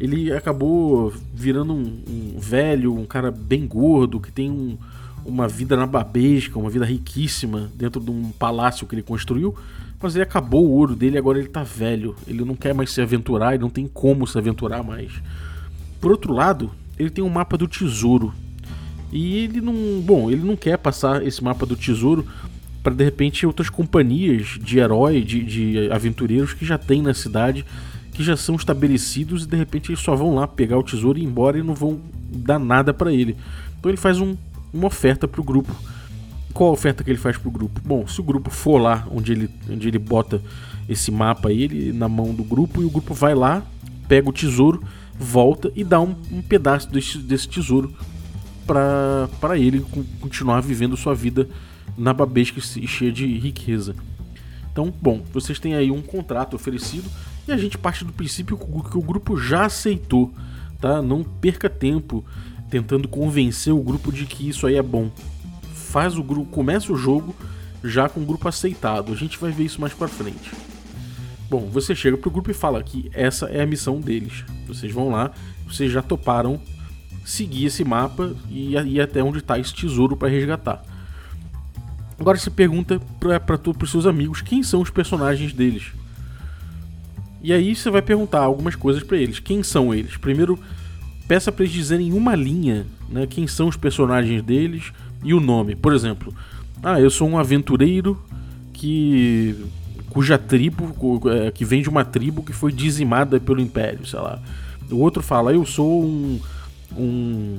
Ele 0.00 0.32
acabou 0.32 1.12
virando 1.32 1.72
um, 1.72 2.02
um 2.08 2.38
velho, 2.38 2.94
um 2.94 3.04
cara 3.04 3.30
bem 3.30 3.66
gordo, 3.66 4.18
que 4.18 4.32
tem 4.32 4.50
um, 4.50 4.76
uma 5.24 5.46
vida 5.46 5.76
nababesca, 5.76 6.58
uma 6.58 6.70
vida 6.70 6.84
riquíssima 6.84 7.70
dentro 7.74 8.00
de 8.00 8.10
um 8.10 8.30
palácio 8.32 8.86
que 8.86 8.94
ele 8.94 9.02
construiu 9.02 9.54
mas 10.02 10.16
ele 10.16 10.24
acabou 10.24 10.66
o 10.66 10.72
ouro 10.72 10.96
dele, 10.96 11.16
agora 11.16 11.38
ele 11.38 11.48
tá 11.48 11.62
velho. 11.62 12.16
Ele 12.26 12.44
não 12.44 12.56
quer 12.56 12.74
mais 12.74 12.90
se 12.90 13.00
aventurar, 13.00 13.54
ele 13.54 13.62
não 13.62 13.70
tem 13.70 13.86
como 13.86 14.26
se 14.26 14.36
aventurar 14.36 14.82
mais. 14.82 15.12
Por 16.00 16.10
outro 16.10 16.32
lado, 16.32 16.72
ele 16.98 17.08
tem 17.08 17.22
um 17.22 17.28
mapa 17.28 17.56
do 17.56 17.68
tesouro. 17.68 18.34
E 19.12 19.36
ele 19.44 19.60
não, 19.60 20.00
bom, 20.00 20.28
ele 20.30 20.42
não 20.42 20.56
quer 20.56 20.76
passar 20.76 21.24
esse 21.24 21.42
mapa 21.42 21.64
do 21.64 21.76
tesouro 21.76 22.26
para 22.82 22.94
de 22.94 23.04
repente 23.04 23.46
outras 23.46 23.70
companhias 23.70 24.58
de 24.60 24.78
herói, 24.78 25.22
de, 25.22 25.42
de 25.42 25.90
aventureiros 25.90 26.52
que 26.52 26.64
já 26.64 26.76
tem 26.76 27.02
na 27.02 27.14
cidade, 27.14 27.64
que 28.12 28.22
já 28.22 28.36
são 28.36 28.56
estabelecidos 28.56 29.44
e 29.44 29.46
de 29.46 29.56
repente 29.56 29.90
eles 29.90 30.00
só 30.00 30.14
vão 30.14 30.34
lá 30.34 30.46
pegar 30.46 30.78
o 30.78 30.82
tesouro 30.82 31.18
e 31.18 31.22
ir 31.22 31.24
embora 31.24 31.58
e 31.58 31.62
não 31.62 31.74
vão 31.74 32.00
dar 32.28 32.58
nada 32.58 32.92
para 32.92 33.12
ele. 33.12 33.36
Então 33.78 33.90
ele 33.90 33.98
faz 33.98 34.20
um, 34.20 34.36
uma 34.72 34.86
oferta 34.86 35.26
pro 35.28 35.42
grupo 35.42 35.74
qual 36.52 36.70
a 36.70 36.72
oferta 36.72 37.02
que 37.02 37.10
ele 37.10 37.18
faz 37.18 37.36
pro 37.36 37.50
grupo? 37.50 37.80
Bom, 37.84 38.06
se 38.06 38.20
o 38.20 38.24
grupo 38.24 38.50
for 38.50 38.78
lá 38.78 39.06
onde 39.10 39.32
ele, 39.32 39.50
onde 39.70 39.88
ele 39.88 39.98
bota 39.98 40.40
esse 40.88 41.10
mapa 41.10 41.48
aí, 41.48 41.62
ele 41.62 41.92
na 41.92 42.08
mão 42.08 42.34
do 42.34 42.44
grupo, 42.44 42.82
e 42.82 42.84
o 42.84 42.90
grupo 42.90 43.14
vai 43.14 43.34
lá, 43.34 43.62
pega 44.06 44.28
o 44.28 44.32
tesouro, 44.32 44.82
volta 45.18 45.72
e 45.74 45.82
dá 45.82 46.00
um, 46.00 46.14
um 46.30 46.42
pedaço 46.42 46.90
desse, 46.90 47.18
desse 47.18 47.48
tesouro 47.48 47.92
para 48.66 49.58
ele 49.58 49.84
continuar 50.20 50.60
vivendo 50.60 50.96
sua 50.96 51.14
vida 51.14 51.48
na 51.96 52.12
babesca 52.12 52.58
e 52.58 52.86
cheia 52.86 53.12
de 53.12 53.26
riqueza. 53.38 53.94
Então, 54.70 54.92
bom, 55.00 55.22
vocês 55.32 55.58
têm 55.58 55.74
aí 55.74 55.90
um 55.90 56.02
contrato 56.02 56.54
oferecido 56.54 57.08
e 57.46 57.52
a 57.52 57.56
gente 57.56 57.76
parte 57.76 58.04
do 58.04 58.12
princípio 58.12 58.56
que 58.56 58.96
o 58.96 59.02
grupo 59.02 59.36
já 59.36 59.66
aceitou, 59.66 60.32
tá? 60.80 61.02
Não 61.02 61.22
perca 61.22 61.68
tempo 61.68 62.24
tentando 62.70 63.06
convencer 63.06 63.72
o 63.72 63.82
grupo 63.82 64.10
de 64.10 64.24
que 64.24 64.48
isso 64.48 64.66
aí 64.66 64.76
é 64.76 64.82
bom 64.82 65.10
faz 65.92 66.16
o 66.16 66.22
grupo, 66.22 66.50
começa 66.50 66.90
o 66.90 66.96
jogo 66.96 67.36
já 67.84 68.08
com 68.08 68.20
o 68.20 68.24
grupo 68.24 68.48
aceitado. 68.48 69.12
A 69.12 69.16
gente 69.16 69.38
vai 69.38 69.52
ver 69.52 69.64
isso 69.64 69.78
mais 69.78 69.92
para 69.92 70.08
frente. 70.08 70.50
Bom, 71.50 71.68
você 71.68 71.94
chega 71.94 72.16
pro 72.16 72.30
grupo 72.30 72.50
e 72.50 72.54
fala 72.54 72.82
que 72.82 73.10
essa 73.12 73.46
é 73.46 73.60
a 73.60 73.66
missão 73.66 74.00
deles. 74.00 74.42
Vocês 74.66 74.90
vão 74.90 75.10
lá, 75.10 75.32
vocês 75.66 75.92
já 75.92 76.00
toparam 76.00 76.58
seguir 77.26 77.66
esse 77.66 77.84
mapa 77.84 78.34
e 78.48 78.74
ir 78.74 79.00
até 79.02 79.22
onde 79.22 79.38
está 79.38 79.58
esse 79.58 79.74
tesouro 79.74 80.16
para 80.16 80.28
resgatar. 80.28 80.82
Agora 82.22 82.38
você 82.38 82.50
pergunta 82.50 83.00
para 83.18 83.58
os 83.82 83.90
seus 83.90 84.06
amigos 84.06 84.40
quem 84.40 84.62
são 84.62 84.80
os 84.80 84.90
personagens 84.90 85.52
deles. 85.52 85.90
E 87.42 87.52
aí 87.52 87.74
você 87.74 87.90
vai 87.90 88.00
perguntar 88.00 88.38
algumas 88.38 88.76
coisas 88.76 89.02
para 89.02 89.16
eles. 89.16 89.40
Quem 89.40 89.60
são 89.64 89.92
eles? 89.92 90.16
Primeiro, 90.16 90.56
peça 91.26 91.50
para 91.50 91.64
eles 91.64 91.74
dizerem 91.74 92.06
em 92.06 92.12
uma 92.12 92.36
linha 92.36 92.86
né, 93.08 93.26
quem 93.26 93.48
são 93.48 93.66
os 93.66 93.76
personagens 93.76 94.40
deles, 94.40 94.92
e 95.24 95.34
o 95.34 95.40
nome. 95.40 95.74
Por 95.74 95.92
exemplo, 95.92 96.32
Ah, 96.80 97.00
eu 97.00 97.10
sou 97.10 97.28
um 97.28 97.36
aventureiro 97.36 98.16
que 98.72 99.56
cuja 100.08 100.38
tribo, 100.38 100.94
é, 101.28 101.50
que 101.50 101.64
vem 101.64 101.82
de 101.82 101.88
uma 101.88 102.04
tribo 102.04 102.44
que 102.44 102.52
foi 102.52 102.70
dizimada 102.70 103.40
pelo 103.40 103.60
império, 103.60 104.06
sei 104.06 104.20
lá. 104.20 104.40
O 104.88 104.98
outro 104.98 105.24
fala, 105.24 105.52
eu 105.52 105.66
sou 105.66 106.04
um, 106.04 106.40
um 106.96 107.58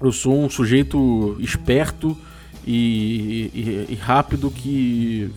eu 0.00 0.10
sou 0.10 0.44
um 0.44 0.50
sujeito 0.50 1.36
esperto 1.38 2.18
e, 2.66 3.50
e, 3.54 3.86
e, 3.90 3.94
rápido 3.94 4.50
que 4.50 5.30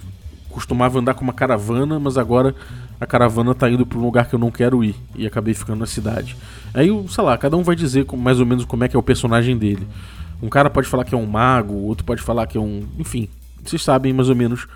costumava 0.50 1.00
andar 1.00 1.14
com 1.14 1.24
uma 1.24 1.34
caravana, 1.34 2.00
mas 2.00 2.18
agora 2.18 2.56
a 3.00 3.06
caravana 3.06 3.54
tá 3.54 3.70
indo 3.70 3.86
para 3.86 3.98
um 3.98 4.02
lugar 4.02 4.28
que 4.28 4.36
eu 4.36 4.40
não 4.40 4.52
quero 4.52 4.84
ir 4.84 4.96
e 5.16 5.26
acabei 5.26 5.54
ficando 5.54 5.80
na 5.80 5.86
cidade. 5.86 6.36
Aí, 6.74 6.90
sei 7.10 7.24
lá, 7.24 7.38
cada 7.38 7.58
um 7.58 7.64
vai 7.64 7.76
dizer 7.76 8.06
mais 8.14 8.40
ou 8.40 8.46
menos 8.46 8.66
como 8.66 8.84
é 8.84 8.88
que 8.88 8.96
é 8.96 9.00
o 9.00 9.04
personagem 9.04 9.58
dele. 9.58 9.88
Um 10.42 10.50
cara 10.50 10.70
pode 10.70 10.88
falar 10.88 11.04
que 11.04 11.16
é 11.16 11.18
um 11.18 11.26
mago, 11.26 11.74
outro 11.74 12.06
pode 12.06 12.22
falar 12.22 12.48
que 12.48 12.58
é 12.58 12.62
um, 12.62 12.84
enfim, 12.98 13.28
vocês 13.64 13.84
sabem 13.84 14.14
mais 14.14 14.30
ou 14.30 14.36
menos 14.36 14.68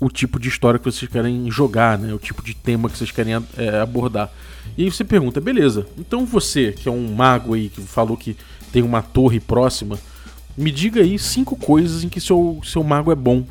o 0.00 0.08
tipo 0.08 0.40
de 0.40 0.48
história 0.48 0.78
que 0.78 0.84
vocês 0.90 1.10
querem 1.10 1.50
jogar, 1.50 1.98
né? 1.98 2.12
O 2.14 2.18
tipo 2.18 2.42
de 2.42 2.54
tema 2.54 2.88
que 2.88 2.96
vocês 2.96 3.10
querem 3.10 3.34
é, 3.56 3.80
abordar. 3.80 4.30
E 4.76 4.84
aí 4.84 4.90
você 4.90 5.04
pergunta, 5.04 5.40
beleza, 5.40 5.86
então 5.98 6.24
você, 6.24 6.72
que 6.72 6.88
é 6.88 6.92
um 6.92 7.14
mago 7.14 7.54
aí, 7.54 7.68
que 7.68 7.80
falou 7.82 8.16
que 8.16 8.36
tem 8.72 8.82
uma 8.82 9.02
torre 9.02 9.40
próxima, 9.40 9.98
me 10.56 10.70
diga 10.70 11.00
aí 11.00 11.18
cinco 11.18 11.56
coisas 11.56 12.04
em 12.04 12.08
que 12.08 12.20
seu, 12.20 12.60
seu 12.64 12.82
mago 12.82 13.10
é 13.10 13.14
bom. 13.14 13.44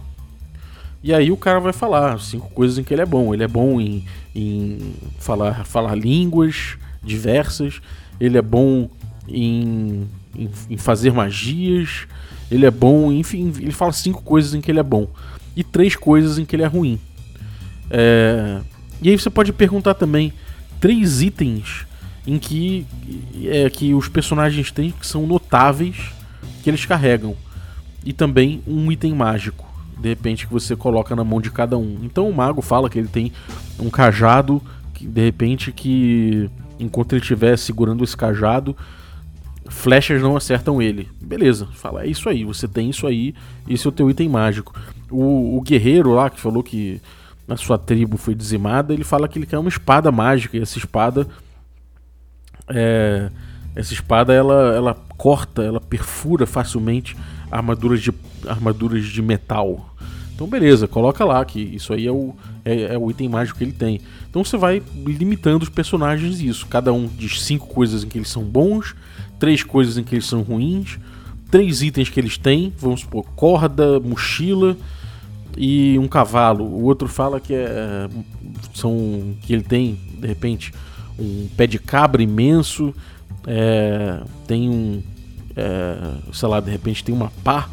E 1.01 1.13
aí 1.13 1.31
o 1.31 1.37
cara 1.37 1.59
vai 1.59 1.71
falar 1.71 2.19
cinco 2.19 2.49
coisas 2.49 2.77
em 2.77 2.83
que 2.83 2.93
ele 2.93 3.01
é 3.01 3.05
bom. 3.05 3.33
Ele 3.33 3.43
é 3.43 3.47
bom 3.47 3.79
em, 3.79 4.03
em 4.35 4.93
falar, 5.17 5.65
falar 5.65 5.95
línguas 5.95 6.77
diversas, 7.03 7.81
ele 8.19 8.37
é 8.37 8.41
bom 8.41 8.89
em, 9.27 10.07
em, 10.35 10.49
em 10.69 10.77
fazer 10.77 11.13
magias, 11.13 12.07
ele 12.51 12.65
é 12.65 12.71
bom, 12.71 13.11
enfim, 13.11 13.53
ele 13.57 13.71
fala 13.71 13.93
cinco 13.93 14.21
coisas 14.21 14.53
em 14.53 14.61
que 14.61 14.69
ele 14.69 14.79
é 14.79 14.83
bom 14.83 15.07
e 15.55 15.63
três 15.63 15.95
coisas 15.95 16.37
em 16.37 16.45
que 16.45 16.55
ele 16.55 16.63
é 16.63 16.67
ruim. 16.67 16.99
É... 17.89 18.61
E 19.01 19.09
aí 19.09 19.17
você 19.17 19.29
pode 19.29 19.53
perguntar 19.53 19.93
também 19.93 20.33
três 20.79 21.21
itens 21.21 21.85
em 22.27 22.37
que, 22.37 22.85
é, 23.45 23.69
que 23.69 23.93
os 23.93 24.07
personagens 24.07 24.71
têm 24.71 24.91
que 24.91 25.07
são 25.07 25.25
notáveis 25.25 26.11
que 26.59 26.69
eles 26.69 26.85
carregam. 26.85 27.35
E 28.03 28.13
também 28.13 28.61
um 28.67 28.91
item 28.91 29.13
mágico, 29.13 29.65
de 29.99 30.09
repente, 30.09 30.47
que 30.47 30.53
você 30.53 30.75
coloca 30.75 31.15
na 31.15 31.23
mão 31.23 31.41
de 31.41 31.51
cada 31.51 31.77
um. 31.77 31.99
Então 32.03 32.29
o 32.29 32.33
mago 32.33 32.61
fala 32.61 32.89
que 32.89 32.97
ele 32.97 33.07
tem 33.07 33.31
um 33.79 33.89
cajado, 33.89 34.61
que, 34.93 35.05
de 35.05 35.21
repente, 35.21 35.71
que 35.71 36.49
enquanto 36.79 37.13
ele 37.13 37.21
estiver 37.21 37.57
segurando 37.57 38.03
esse 38.03 38.15
cajado, 38.15 38.75
flechas 39.67 40.21
não 40.21 40.35
acertam 40.35 40.81
ele. 40.81 41.09
Beleza, 41.21 41.67
fala, 41.73 42.03
é 42.03 42.07
isso 42.07 42.29
aí, 42.29 42.43
você 42.43 42.67
tem 42.67 42.89
isso 42.89 43.05
aí, 43.05 43.35
esse 43.67 43.85
é 43.85 43.89
o 43.89 43.93
teu 43.93 44.09
item 44.09 44.29
mágico. 44.29 44.73
O, 45.11 45.57
o 45.57 45.61
guerreiro 45.61 46.11
lá 46.11 46.29
que 46.29 46.39
falou 46.39 46.63
que 46.63 47.01
a 47.47 47.57
sua 47.57 47.77
tribo 47.77 48.15
foi 48.15 48.35
dizimada, 48.35 48.93
ele 48.93 49.03
fala 49.03 49.27
que 49.27 49.39
ele 49.39 49.45
quer 49.45 49.57
uma 49.57 49.69
espada 49.69 50.11
mágica, 50.11 50.55
e 50.55 50.61
essa 50.61 50.77
espada. 50.77 51.27
É, 52.67 53.29
essa 53.75 53.93
espada 53.93 54.33
ela, 54.33 54.75
ela 54.75 54.97
corta, 55.17 55.63
ela 55.63 55.79
perfura 55.79 56.45
facilmente 56.45 57.15
armaduras 57.51 58.01
de, 58.01 58.13
armaduras 58.47 59.05
de 59.05 59.21
metal. 59.21 59.95
Então 60.33 60.47
beleza, 60.47 60.87
coloca 60.87 61.25
lá 61.25 61.43
que 61.43 61.59
isso 61.59 61.93
aí 61.93 62.07
é 62.07 62.11
o, 62.11 62.33
é, 62.63 62.93
é, 62.93 62.97
o 62.97 63.11
item 63.11 63.27
mágico 63.27 63.57
que 63.57 63.63
ele 63.63 63.73
tem. 63.73 63.99
Então 64.29 64.43
você 64.43 64.57
vai 64.57 64.81
limitando 65.05 65.63
os 65.63 65.69
personagens 65.69 66.39
isso. 66.39 66.65
Cada 66.67 66.93
um 66.93 67.07
diz 67.07 67.41
cinco 67.41 67.67
coisas 67.67 68.03
em 68.03 68.07
que 68.07 68.17
eles 68.17 68.29
são 68.29 68.43
bons, 68.43 68.95
três 69.37 69.63
coisas 69.63 69.97
em 69.97 70.03
que 70.03 70.15
eles 70.15 70.25
são 70.25 70.41
ruins, 70.41 70.97
três 71.51 71.81
itens 71.81 72.09
que 72.09 72.19
eles 72.19 72.37
têm, 72.37 72.73
vamos 72.77 73.01
supor, 73.01 73.25
corda, 73.35 73.99
mochila 73.99 74.77
e 75.57 75.99
um 75.99 76.07
cavalo. 76.07 76.63
O 76.63 76.83
outro 76.83 77.07
fala 77.07 77.39
que 77.39 77.53
é 77.53 78.07
são 78.73 79.35
que 79.41 79.53
ele 79.53 79.63
tem 79.63 79.99
de 80.19 80.27
repente 80.27 80.73
um 81.17 81.49
pé 81.57 81.67
de 81.67 81.77
cabra 81.77 82.23
imenso, 82.23 82.93
é, 83.47 84.21
tem 84.47 84.69
um 84.69 85.01
é, 85.55 85.97
sei 86.31 86.47
lá, 86.47 86.59
de 86.59 86.71
repente 86.71 87.03
tem 87.03 87.13
uma 87.13 87.31
pá 87.43 87.67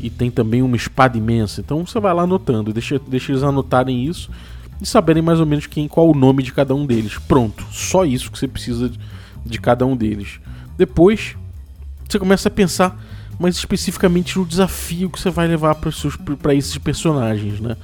e 0.00 0.08
tem 0.08 0.30
também 0.30 0.62
uma 0.62 0.76
espada 0.76 1.18
imensa. 1.18 1.60
Então 1.60 1.84
você 1.84 2.00
vai 2.00 2.14
lá 2.14 2.22
anotando, 2.22 2.72
deixa, 2.72 2.98
deixa 2.98 3.32
eles 3.32 3.42
anotarem 3.42 4.04
isso 4.04 4.30
e 4.80 4.86
saberem 4.86 5.22
mais 5.22 5.38
ou 5.38 5.46
menos 5.46 5.66
quem, 5.66 5.86
qual 5.86 6.08
o 6.08 6.14
nome 6.14 6.42
de 6.42 6.52
cada 6.52 6.74
um 6.74 6.86
deles. 6.86 7.18
Pronto, 7.18 7.64
só 7.70 8.04
isso 8.04 8.30
que 8.30 8.38
você 8.38 8.48
precisa 8.48 8.88
de, 8.88 8.98
de 9.44 9.60
cada 9.60 9.84
um 9.84 9.94
deles. 9.94 10.40
Depois 10.78 11.36
você 12.08 12.18
começa 12.18 12.48
a 12.48 12.50
pensar 12.50 12.98
mais 13.38 13.56
especificamente 13.56 14.38
no 14.38 14.44
desafio 14.44 15.10
que 15.10 15.20
você 15.20 15.30
vai 15.30 15.46
levar 15.46 15.74
para 15.74 16.54
esses 16.54 16.76
personagens, 16.78 17.60
né? 17.60 17.76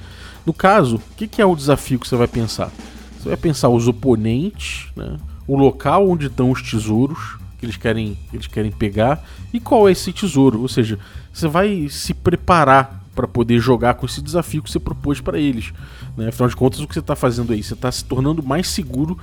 No 0.45 0.53
caso, 0.53 0.97
o 0.97 1.15
que, 1.15 1.27
que, 1.27 1.41
é 1.41 1.45
o 1.45 1.55
desafio 1.55 1.99
que 1.99 2.07
você 2.07 2.15
vai 2.15 2.27
pensar? 2.27 2.71
Você 3.19 3.29
vai 3.29 3.37
pensar 3.37 3.69
os 3.69 3.87
oponentes, 3.87 4.87
né? 4.95 5.17
O 5.47 5.55
local 5.55 6.09
onde 6.09 6.27
estão 6.27 6.51
os 6.51 6.61
tesouros 6.61 7.37
que 7.57 7.65
eles 7.65 7.77
querem, 7.77 8.17
que 8.29 8.35
eles 8.35 8.47
querem 8.47 8.71
pegar 8.71 9.23
e 9.51 9.59
qual 9.59 9.89
é 9.89 9.91
esse 9.91 10.13
tesouro. 10.13 10.61
Ou 10.61 10.67
seja, 10.67 10.99
você 11.33 11.47
vai 11.47 11.87
se 11.89 12.13
preparar 12.13 13.03
para 13.15 13.27
poder 13.27 13.59
jogar 13.59 13.95
com 13.95 14.05
esse 14.05 14.21
desafio 14.21 14.61
que 14.61 14.69
você 14.69 14.79
propôs 14.79 15.19
para 15.19 15.39
eles. 15.39 15.73
Né? 16.15 16.27
Afinal 16.27 16.49
de 16.49 16.55
contas, 16.55 16.79
o 16.79 16.87
que 16.87 16.93
você 16.93 16.99
está 16.99 17.15
fazendo 17.15 17.51
aí? 17.51 17.63
Você 17.63 17.73
está 17.73 17.91
se 17.91 18.05
tornando 18.05 18.43
mais 18.43 18.67
seguro 18.67 19.17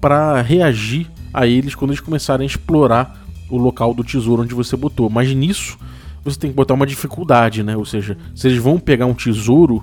para 0.00 0.42
reagir 0.42 1.10
a 1.32 1.46
eles 1.46 1.74
quando 1.74 1.92
eles 1.92 2.00
começarem 2.00 2.44
a 2.44 2.46
explorar 2.46 3.24
o 3.48 3.56
local 3.56 3.94
do 3.94 4.04
tesouro 4.04 4.42
onde 4.42 4.54
você 4.54 4.76
botou. 4.76 5.08
Mas 5.08 5.32
nisso 5.34 5.78
você 6.22 6.38
tem 6.38 6.50
que 6.50 6.56
botar 6.56 6.74
uma 6.74 6.86
dificuldade, 6.86 7.62
né? 7.62 7.74
Ou 7.74 7.86
seja, 7.86 8.18
se 8.34 8.46
eles 8.48 8.58
vão 8.58 8.78
pegar 8.78 9.06
um 9.06 9.14
tesouro, 9.14 9.82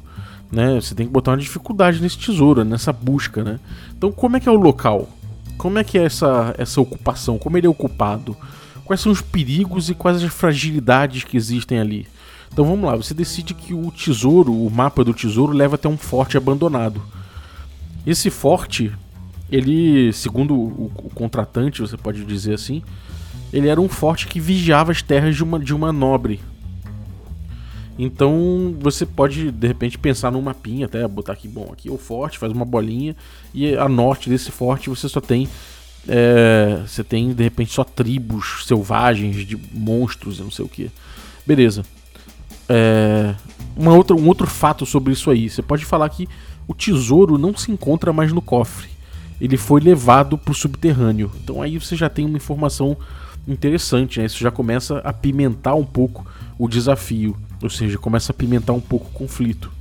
né? 0.51 0.75
Você 0.75 0.93
tem 0.93 1.07
que 1.07 1.11
botar 1.11 1.31
uma 1.31 1.37
dificuldade 1.37 1.99
nesse 1.99 2.19
tesouro, 2.19 2.63
nessa 2.63 2.93
busca, 2.93 3.43
né? 3.43 3.59
Então 3.97 4.11
como 4.11 4.37
é 4.37 4.39
que 4.39 4.47
é 4.47 4.51
o 4.51 4.59
local? 4.59 5.09
Como 5.57 5.79
é 5.79 5.83
que 5.83 5.97
é 5.97 6.03
essa, 6.03 6.53
essa 6.57 6.81
ocupação? 6.81 7.37
Como 7.37 7.57
ele 7.57 7.67
é 7.67 7.69
ocupado? 7.69 8.35
Quais 8.83 9.01
são 9.01 9.11
os 9.11 9.21
perigos 9.21 9.89
e 9.89 9.95
quais 9.95 10.23
as 10.23 10.31
fragilidades 10.31 11.23
que 11.23 11.37
existem 11.37 11.79
ali? 11.79 12.07
Então 12.51 12.63
vamos 12.63 12.89
lá, 12.89 12.95
você 12.95 13.13
decide 13.13 13.53
que 13.53 13.73
o 13.73 13.91
tesouro, 13.91 14.53
o 14.53 14.71
mapa 14.71 15.03
do 15.03 15.13
tesouro, 15.13 15.51
leva 15.51 15.75
até 15.75 15.89
um 15.89 15.97
forte 15.97 16.37
abandonado. 16.37 17.01
Esse 18.05 18.29
forte, 18.29 18.93
ele, 19.51 20.13
segundo 20.13 20.55
o, 20.55 20.91
o 20.95 21.09
contratante, 21.13 21.81
você 21.81 21.97
pode 21.97 22.23
dizer 22.23 22.53
assim, 22.53 22.81
ele 23.51 23.67
era 23.67 23.81
um 23.81 23.89
forte 23.89 24.27
que 24.27 24.39
vigiava 24.39 24.91
as 24.91 25.01
terras 25.01 25.35
de 25.35 25.43
uma, 25.43 25.59
de 25.59 25.73
uma 25.73 25.91
nobre. 25.91 26.39
Então 27.97 28.75
você 28.79 29.05
pode 29.05 29.51
de 29.51 29.67
repente 29.67 29.97
pensar 29.97 30.31
num 30.31 30.41
mapinha, 30.41 30.85
até 30.85 31.07
botar 31.07 31.33
aqui, 31.33 31.47
bom, 31.47 31.69
aqui 31.71 31.87
é 31.87 31.91
o 31.91 31.97
forte, 31.97 32.37
faz 32.37 32.51
uma 32.51 32.65
bolinha, 32.65 33.15
e 33.53 33.75
a 33.75 33.87
norte 33.87 34.29
desse 34.29 34.51
forte 34.51 34.89
você 34.89 35.07
só 35.07 35.21
tem. 35.21 35.47
É, 36.07 36.83
você 36.85 37.03
tem 37.03 37.33
de 37.33 37.43
repente 37.43 37.73
só 37.73 37.83
tribos 37.83 38.65
selvagens 38.65 39.45
de 39.45 39.57
monstros, 39.73 40.39
não 40.39 40.51
sei 40.51 40.65
o 40.65 40.69
que. 40.69 40.91
Beleza. 41.47 41.83
É, 42.67 43.33
uma 43.75 43.93
outra, 43.93 44.15
um 44.15 44.27
outro 44.27 44.45
fato 44.45 44.85
sobre 44.85 45.13
isso 45.13 45.31
aí. 45.31 45.49
Você 45.49 45.61
pode 45.61 45.85
falar 45.85 46.09
que 46.09 46.27
o 46.67 46.73
tesouro 46.73 47.37
não 47.37 47.55
se 47.55 47.71
encontra 47.71 48.11
mais 48.11 48.31
no 48.31 48.41
cofre. 48.41 48.89
Ele 49.39 49.57
foi 49.57 49.81
levado 49.81 50.37
para 50.37 50.51
o 50.51 50.55
subterrâneo. 50.55 51.31
Então 51.43 51.61
aí 51.61 51.77
você 51.77 51.95
já 51.95 52.09
tem 52.09 52.25
uma 52.25 52.37
informação 52.37 52.97
interessante, 53.47 54.19
né? 54.19 54.25
Isso 54.25 54.39
já 54.39 54.51
começa 54.51 54.99
a 54.99 55.13
pimentar 55.13 55.75
um 55.75 55.85
pouco 55.85 56.25
o 56.57 56.67
desafio, 56.67 57.35
ou 57.65 57.69
seja, 57.69 57.97
começa 57.97 58.31
a 58.31 58.35
pimentar 58.35 58.75
um 58.75 58.81
pouco 58.81 59.07
o 59.07 59.11
conflito. 59.13 59.71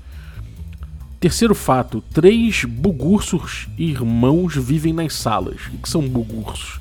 Terceiro 1.21 1.55
fato: 1.55 2.03
três 2.13 2.65
bugursos 2.65 3.69
irmãos 3.79 4.57
vivem 4.57 4.93
nas 4.93 5.15
salas. 5.15 5.61
O 5.73 5.79
que 5.79 5.89
são 5.89 6.07
bugursos? 6.07 6.81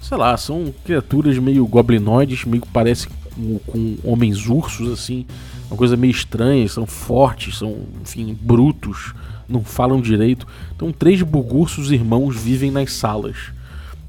Sei 0.00 0.16
lá, 0.16 0.36
são 0.36 0.72
criaturas 0.84 1.38
meio 1.38 1.66
goblinoides, 1.66 2.44
meio 2.44 2.62
que 2.62 2.68
parecem 2.68 3.10
com, 3.34 3.58
com 3.58 3.96
homens 4.04 4.46
ursos, 4.46 4.90
assim. 4.90 5.26
Uma 5.70 5.76
coisa 5.76 5.96
meio 5.96 6.10
estranha, 6.10 6.68
são 6.68 6.86
fortes, 6.86 7.58
são, 7.58 7.86
enfim, 8.02 8.36
brutos, 8.40 9.14
não 9.48 9.64
falam 9.64 10.00
direito. 10.00 10.46
Então, 10.76 10.92
três 10.92 11.22
bugursos 11.22 11.90
irmãos 11.90 12.36
vivem 12.36 12.70
nas 12.70 12.92
salas. 12.92 13.36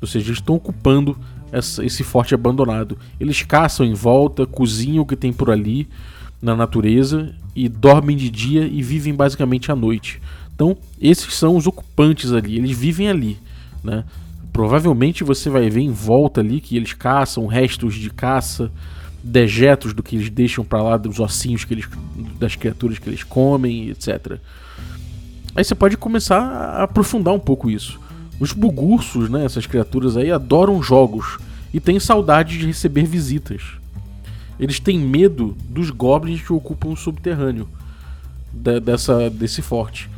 Ou 0.01 0.07
seja, 0.07 0.33
estão 0.33 0.55
ocupando 0.55 1.17
essa, 1.51 1.83
esse 1.83 2.03
forte 2.03 2.33
abandonado. 2.33 2.97
Eles 3.19 3.41
caçam 3.41 3.85
em 3.85 3.93
volta, 3.93 4.45
cozinham 4.45 5.03
o 5.03 5.05
que 5.05 5.15
tem 5.15 5.31
por 5.31 5.49
ali 5.49 5.87
na 6.41 6.55
natureza 6.55 7.33
e 7.55 7.69
dormem 7.69 8.17
de 8.17 8.29
dia 8.29 8.65
e 8.65 8.81
vivem 8.81 9.13
basicamente 9.13 9.71
à 9.71 9.75
noite. 9.75 10.21
Então, 10.53 10.77
esses 11.01 11.33
são 11.33 11.55
os 11.55 11.67
ocupantes 11.67 12.31
ali, 12.31 12.57
eles 12.57 12.77
vivem 12.77 13.09
ali, 13.09 13.37
né? 13.83 14.03
Provavelmente 14.53 15.23
você 15.23 15.49
vai 15.49 15.69
ver 15.69 15.81
em 15.81 15.91
volta 15.91 16.39
ali 16.39 16.61
que 16.61 16.77
eles 16.77 16.93
caçam 16.93 17.45
restos 17.45 17.95
de 17.95 18.09
caça, 18.09 18.71
dejetos 19.21 19.93
do 19.93 20.01
que 20.01 20.15
eles 20.15 20.29
deixam 20.29 20.63
para 20.63 20.81
lá, 20.81 20.97
dos 20.97 21.19
ossinhos 21.19 21.65
que 21.65 21.73
eles, 21.73 21.89
das 22.39 22.55
criaturas 22.55 22.97
que 22.97 23.09
eles 23.09 23.23
comem, 23.23 23.89
etc. 23.89 24.37
Aí 25.55 25.63
você 25.63 25.75
pode 25.75 25.97
começar 25.97 26.39
a 26.39 26.83
aprofundar 26.83 27.33
um 27.33 27.39
pouco 27.39 27.69
isso. 27.69 27.99
Os 28.39 28.53
bugursos, 28.53 29.29
né, 29.29 29.43
essas 29.43 29.65
criaturas 29.65 30.15
aí, 30.15 30.31
adoram 30.31 30.81
jogos 30.81 31.37
e 31.73 31.79
têm 31.79 31.99
saudade 31.99 32.57
de 32.57 32.65
receber 32.65 33.03
visitas. 33.03 33.61
Eles 34.59 34.79
têm 34.79 34.99
medo 34.99 35.55
dos 35.69 35.89
goblins 35.89 36.41
que 36.41 36.53
ocupam 36.53 36.89
o 36.89 36.95
subterrâneo 36.95 37.67
de, 38.51 38.79
dessa, 38.79 39.29
desse 39.29 39.61
forte. 39.61 40.09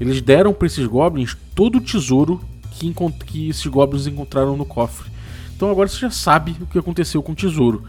Eles 0.00 0.20
deram 0.20 0.52
para 0.52 0.66
esses 0.66 0.86
goblins 0.86 1.36
todo 1.54 1.78
o 1.78 1.80
tesouro 1.80 2.40
que, 2.72 2.92
que 3.26 3.48
esses 3.48 3.66
goblins 3.66 4.06
encontraram 4.06 4.56
no 4.56 4.64
cofre. 4.64 5.10
Então 5.56 5.70
agora 5.70 5.88
você 5.88 6.00
já 6.00 6.10
sabe 6.10 6.56
o 6.60 6.66
que 6.66 6.78
aconteceu 6.78 7.22
com 7.22 7.32
o 7.32 7.36
tesouro. 7.36 7.84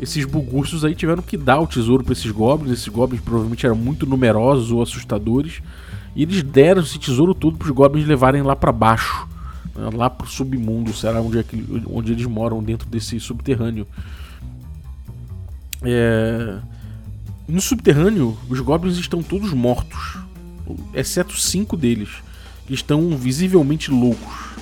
Esses 0.00 0.24
bugursos 0.24 0.84
aí 0.84 0.94
tiveram 0.94 1.22
que 1.22 1.36
dar 1.36 1.60
o 1.60 1.66
tesouro 1.66 2.02
para 2.02 2.12
esses 2.12 2.30
goblins. 2.30 2.72
Esses 2.72 2.88
goblins 2.88 3.20
provavelmente 3.20 3.66
eram 3.66 3.76
muito 3.76 4.06
numerosos 4.06 4.70
ou 4.70 4.82
assustadores. 4.82 5.60
E 6.16 6.22
eles 6.22 6.42
deram 6.42 6.82
esse 6.82 6.98
tesouro 6.98 7.34
todo 7.34 7.56
para 7.56 7.66
os 7.66 7.72
goblins 7.72 8.06
levarem 8.06 8.42
lá 8.42 8.54
para 8.54 8.72
baixo, 8.72 9.28
né, 9.74 9.90
lá 9.92 10.08
para 10.08 10.26
o 10.26 10.28
submundo, 10.28 10.92
será 10.92 11.20
onde, 11.20 11.38
é 11.38 11.42
que, 11.42 11.82
onde 11.88 12.12
eles 12.12 12.24
moram 12.24 12.62
dentro 12.62 12.88
desse 12.88 13.18
subterrâneo. 13.18 13.86
É... 15.84 16.58
No 17.46 17.60
subterrâneo, 17.60 18.36
os 18.48 18.60
goblins 18.60 18.96
estão 18.96 19.22
todos 19.22 19.52
mortos, 19.52 20.18
exceto 20.94 21.38
cinco 21.38 21.76
deles, 21.76 22.08
que 22.66 22.72
estão 22.72 23.16
visivelmente 23.16 23.90
loucos. 23.90 24.54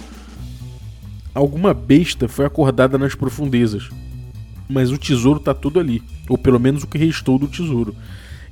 Alguma 1.34 1.72
besta 1.72 2.28
foi 2.28 2.44
acordada 2.44 2.98
nas 2.98 3.14
profundezas, 3.14 3.88
mas 4.68 4.90
o 4.90 4.98
tesouro 4.98 5.38
está 5.38 5.54
todo 5.54 5.78
ali, 5.78 6.02
ou 6.28 6.36
pelo 6.36 6.58
menos 6.58 6.82
o 6.82 6.86
que 6.86 6.98
restou 6.98 7.38
do 7.38 7.46
tesouro. 7.46 7.94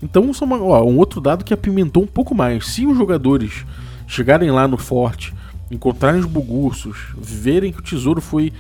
Então, 0.03 0.33
são 0.33 0.47
uma, 0.47 0.63
ó, 0.63 0.83
um 0.85 0.97
outro 0.97 1.21
dado 1.21 1.45
que 1.45 1.53
apimentou 1.53 2.03
um 2.03 2.07
pouco 2.07 2.35
mais. 2.35 2.69
Se 2.69 2.87
os 2.87 2.97
jogadores 2.97 3.67
chegarem 4.07 4.51
lá 4.51 4.67
no 4.67 4.79
forte, 4.79 5.35
encontrarem 5.71 6.21
os 6.21 6.27
bugursos, 6.27 7.15
verem 7.17 7.73
que 7.73 7.79
o 7.79 7.83
tesouro 7.83 8.21
foi 8.21 8.53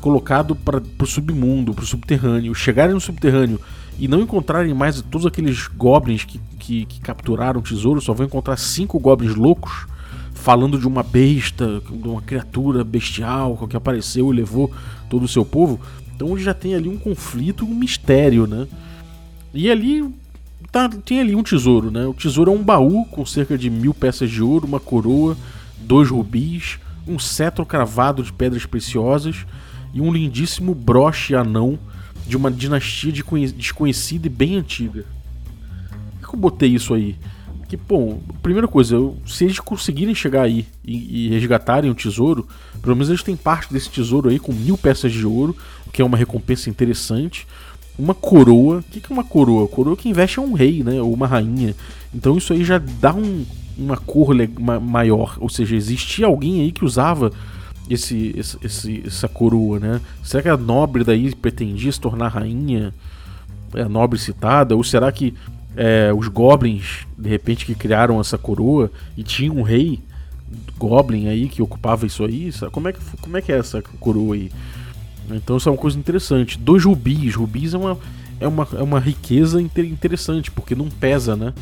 colocado 0.00 0.54
para 0.54 0.82
o 0.98 1.06
submundo, 1.06 1.74
para 1.74 1.84
o 1.84 1.86
subterrâneo, 1.86 2.54
chegarem 2.54 2.94
no 2.94 3.00
subterrâneo 3.00 3.60
e 3.98 4.08
não 4.08 4.20
encontrarem 4.20 4.72
mais 4.72 5.00
todos 5.02 5.26
aqueles 5.26 5.66
goblins 5.68 6.24
que, 6.24 6.40
que, 6.58 6.86
que, 6.86 7.00
capturaram 7.00 7.60
o 7.60 7.62
tesouro, 7.62 8.00
só 8.00 8.14
vão 8.14 8.26
encontrar 8.26 8.56
cinco 8.56 8.98
goblins 8.98 9.34
loucos 9.34 9.86
falando 10.32 10.78
de 10.78 10.88
uma 10.88 11.02
besta, 11.02 11.82
de 11.86 12.08
uma 12.08 12.22
criatura 12.22 12.82
bestial 12.82 13.56
que 13.68 13.76
apareceu 13.76 14.32
e 14.32 14.36
levou 14.36 14.72
todo 15.08 15.24
o 15.24 15.28
seu 15.28 15.44
povo. 15.44 15.78
Então 16.16 16.36
já 16.38 16.54
tem 16.54 16.74
ali 16.74 16.88
um 16.88 16.96
conflito, 16.96 17.64
um 17.64 17.74
mistério, 17.74 18.46
né? 18.46 18.66
E 19.52 19.70
ali 19.70 20.08
tá, 20.72 20.88
tem 20.88 21.20
ali 21.20 21.34
um 21.34 21.42
tesouro, 21.42 21.90
né? 21.90 22.06
O 22.06 22.14
tesouro 22.14 22.50
é 22.50 22.54
um 22.54 22.62
baú 22.62 23.04
com 23.06 23.26
cerca 23.26 23.58
de 23.58 23.68
mil 23.68 23.92
peças 23.92 24.30
de 24.30 24.42
ouro, 24.42 24.66
uma 24.66 24.80
coroa, 24.80 25.36
dois 25.80 26.10
rubis, 26.10 26.78
um 27.06 27.18
cetro 27.18 27.64
cravado 27.66 28.22
de 28.22 28.32
pedras 28.32 28.66
preciosas 28.66 29.46
e 29.92 30.00
um 30.00 30.12
lindíssimo 30.12 30.74
broche 30.74 31.34
anão 31.34 31.78
de 32.26 32.36
uma 32.36 32.50
dinastia 32.50 33.10
de 33.10 33.24
desconhecida 33.52 34.26
e 34.26 34.30
bem 34.30 34.56
antiga. 34.56 35.04
Por 36.20 36.28
que 36.28 36.34
eu 36.36 36.40
botei 36.40 36.70
isso 36.70 36.94
aí? 36.94 37.16
Que, 37.68 37.76
bom, 37.76 38.20
primeira 38.42 38.66
coisa, 38.66 38.96
se 39.26 39.44
eles 39.44 39.60
conseguirem 39.60 40.14
chegar 40.14 40.42
aí 40.42 40.66
e, 40.84 41.26
e, 41.26 41.28
resgatarem 41.28 41.90
o 41.90 41.94
tesouro, 41.94 42.48
pelo 42.82 42.96
menos 42.96 43.08
eles 43.08 43.22
têm 43.22 43.36
parte 43.36 43.72
desse 43.72 43.88
tesouro 43.90 44.28
aí 44.28 44.38
com 44.40 44.52
mil 44.52 44.76
peças 44.76 45.12
de 45.12 45.24
ouro, 45.24 45.56
que 45.92 46.02
é 46.02 46.04
uma 46.04 46.16
recompensa 46.16 46.68
interessante. 46.68 47.46
Uma 48.00 48.14
coroa. 48.14 48.78
O 48.78 48.82
que, 48.82 48.98
é 48.98 49.12
uma 49.12 49.24
coroa? 49.24 49.68
Coroa 49.68 49.96
que 49.96 50.08
investe 50.08 50.38
é 50.38 50.42
um 50.42 50.52
rei, 50.52 50.82
né? 50.82 51.00
Ou 51.00 51.12
uma 51.12 51.26
rainha. 51.26 51.74
Então 52.14 52.36
isso 52.38 52.52
aí 52.52 52.64
já 52.64 52.78
dá 52.78 53.14
um, 53.14 53.44
uma 53.76 53.96
cor 53.96 54.34
maior. 54.80 55.36
Ou 55.38 55.48
seja, 55.48 55.76
existia 55.76 56.26
alguém 56.26 56.60
aí 56.60 56.72
que 56.72 56.84
usava 56.84 57.30
esse, 57.88 58.34
esse, 58.62 59.02
essa 59.06 59.28
coroa, 59.28 59.78
né? 59.78 60.00
Será 60.22 60.42
que 60.42 60.48
a 60.48 60.56
nobre 60.56 61.04
daí 61.04 61.34
pretendia 61.34 61.90
se 61.90 62.00
tornar 62.00 62.28
rainha? 62.28 62.94
É 63.74 63.82
a 63.82 63.88
nobre 63.88 64.18
citada? 64.18 64.74
Ou 64.74 64.82
será 64.82 65.10
que 65.12 65.34
é, 65.76 66.12
os 66.16 66.28
goblins, 66.28 67.06
de 67.18 67.28
repente, 67.28 67.66
que 67.66 67.74
criaram 67.74 68.20
essa 68.20 68.38
coroa 68.38 68.90
e 69.16 69.22
tinha 69.22 69.52
um 69.52 69.62
rei 69.62 70.00
goblin 70.78 71.28
aí 71.28 71.48
que 71.48 71.62
ocupava 71.62 72.06
isso 72.06 72.24
aí? 72.24 72.50
Como 72.72 72.88
é 72.88 72.92
que, 72.92 73.00
como 73.20 73.36
é, 73.36 73.42
que 73.42 73.52
é 73.52 73.58
essa 73.58 73.82
coroa 73.82 74.34
aí? 74.34 74.50
Então 75.36 75.56
isso 75.56 75.68
é 75.68 75.72
uma 75.72 75.78
coisa 75.78 75.98
interessante. 75.98 76.58
Dois 76.58 76.84
rubis. 76.84 77.34
Rubis 77.34 77.74
é 77.74 77.78
uma, 77.78 77.98
é 78.40 78.48
uma, 78.48 78.68
é 78.74 78.82
uma 78.82 79.00
riqueza 79.00 79.60
interessante, 79.60 80.50
porque 80.50 80.74
não 80.74 80.88
pesa, 80.88 81.36
né? 81.36 81.52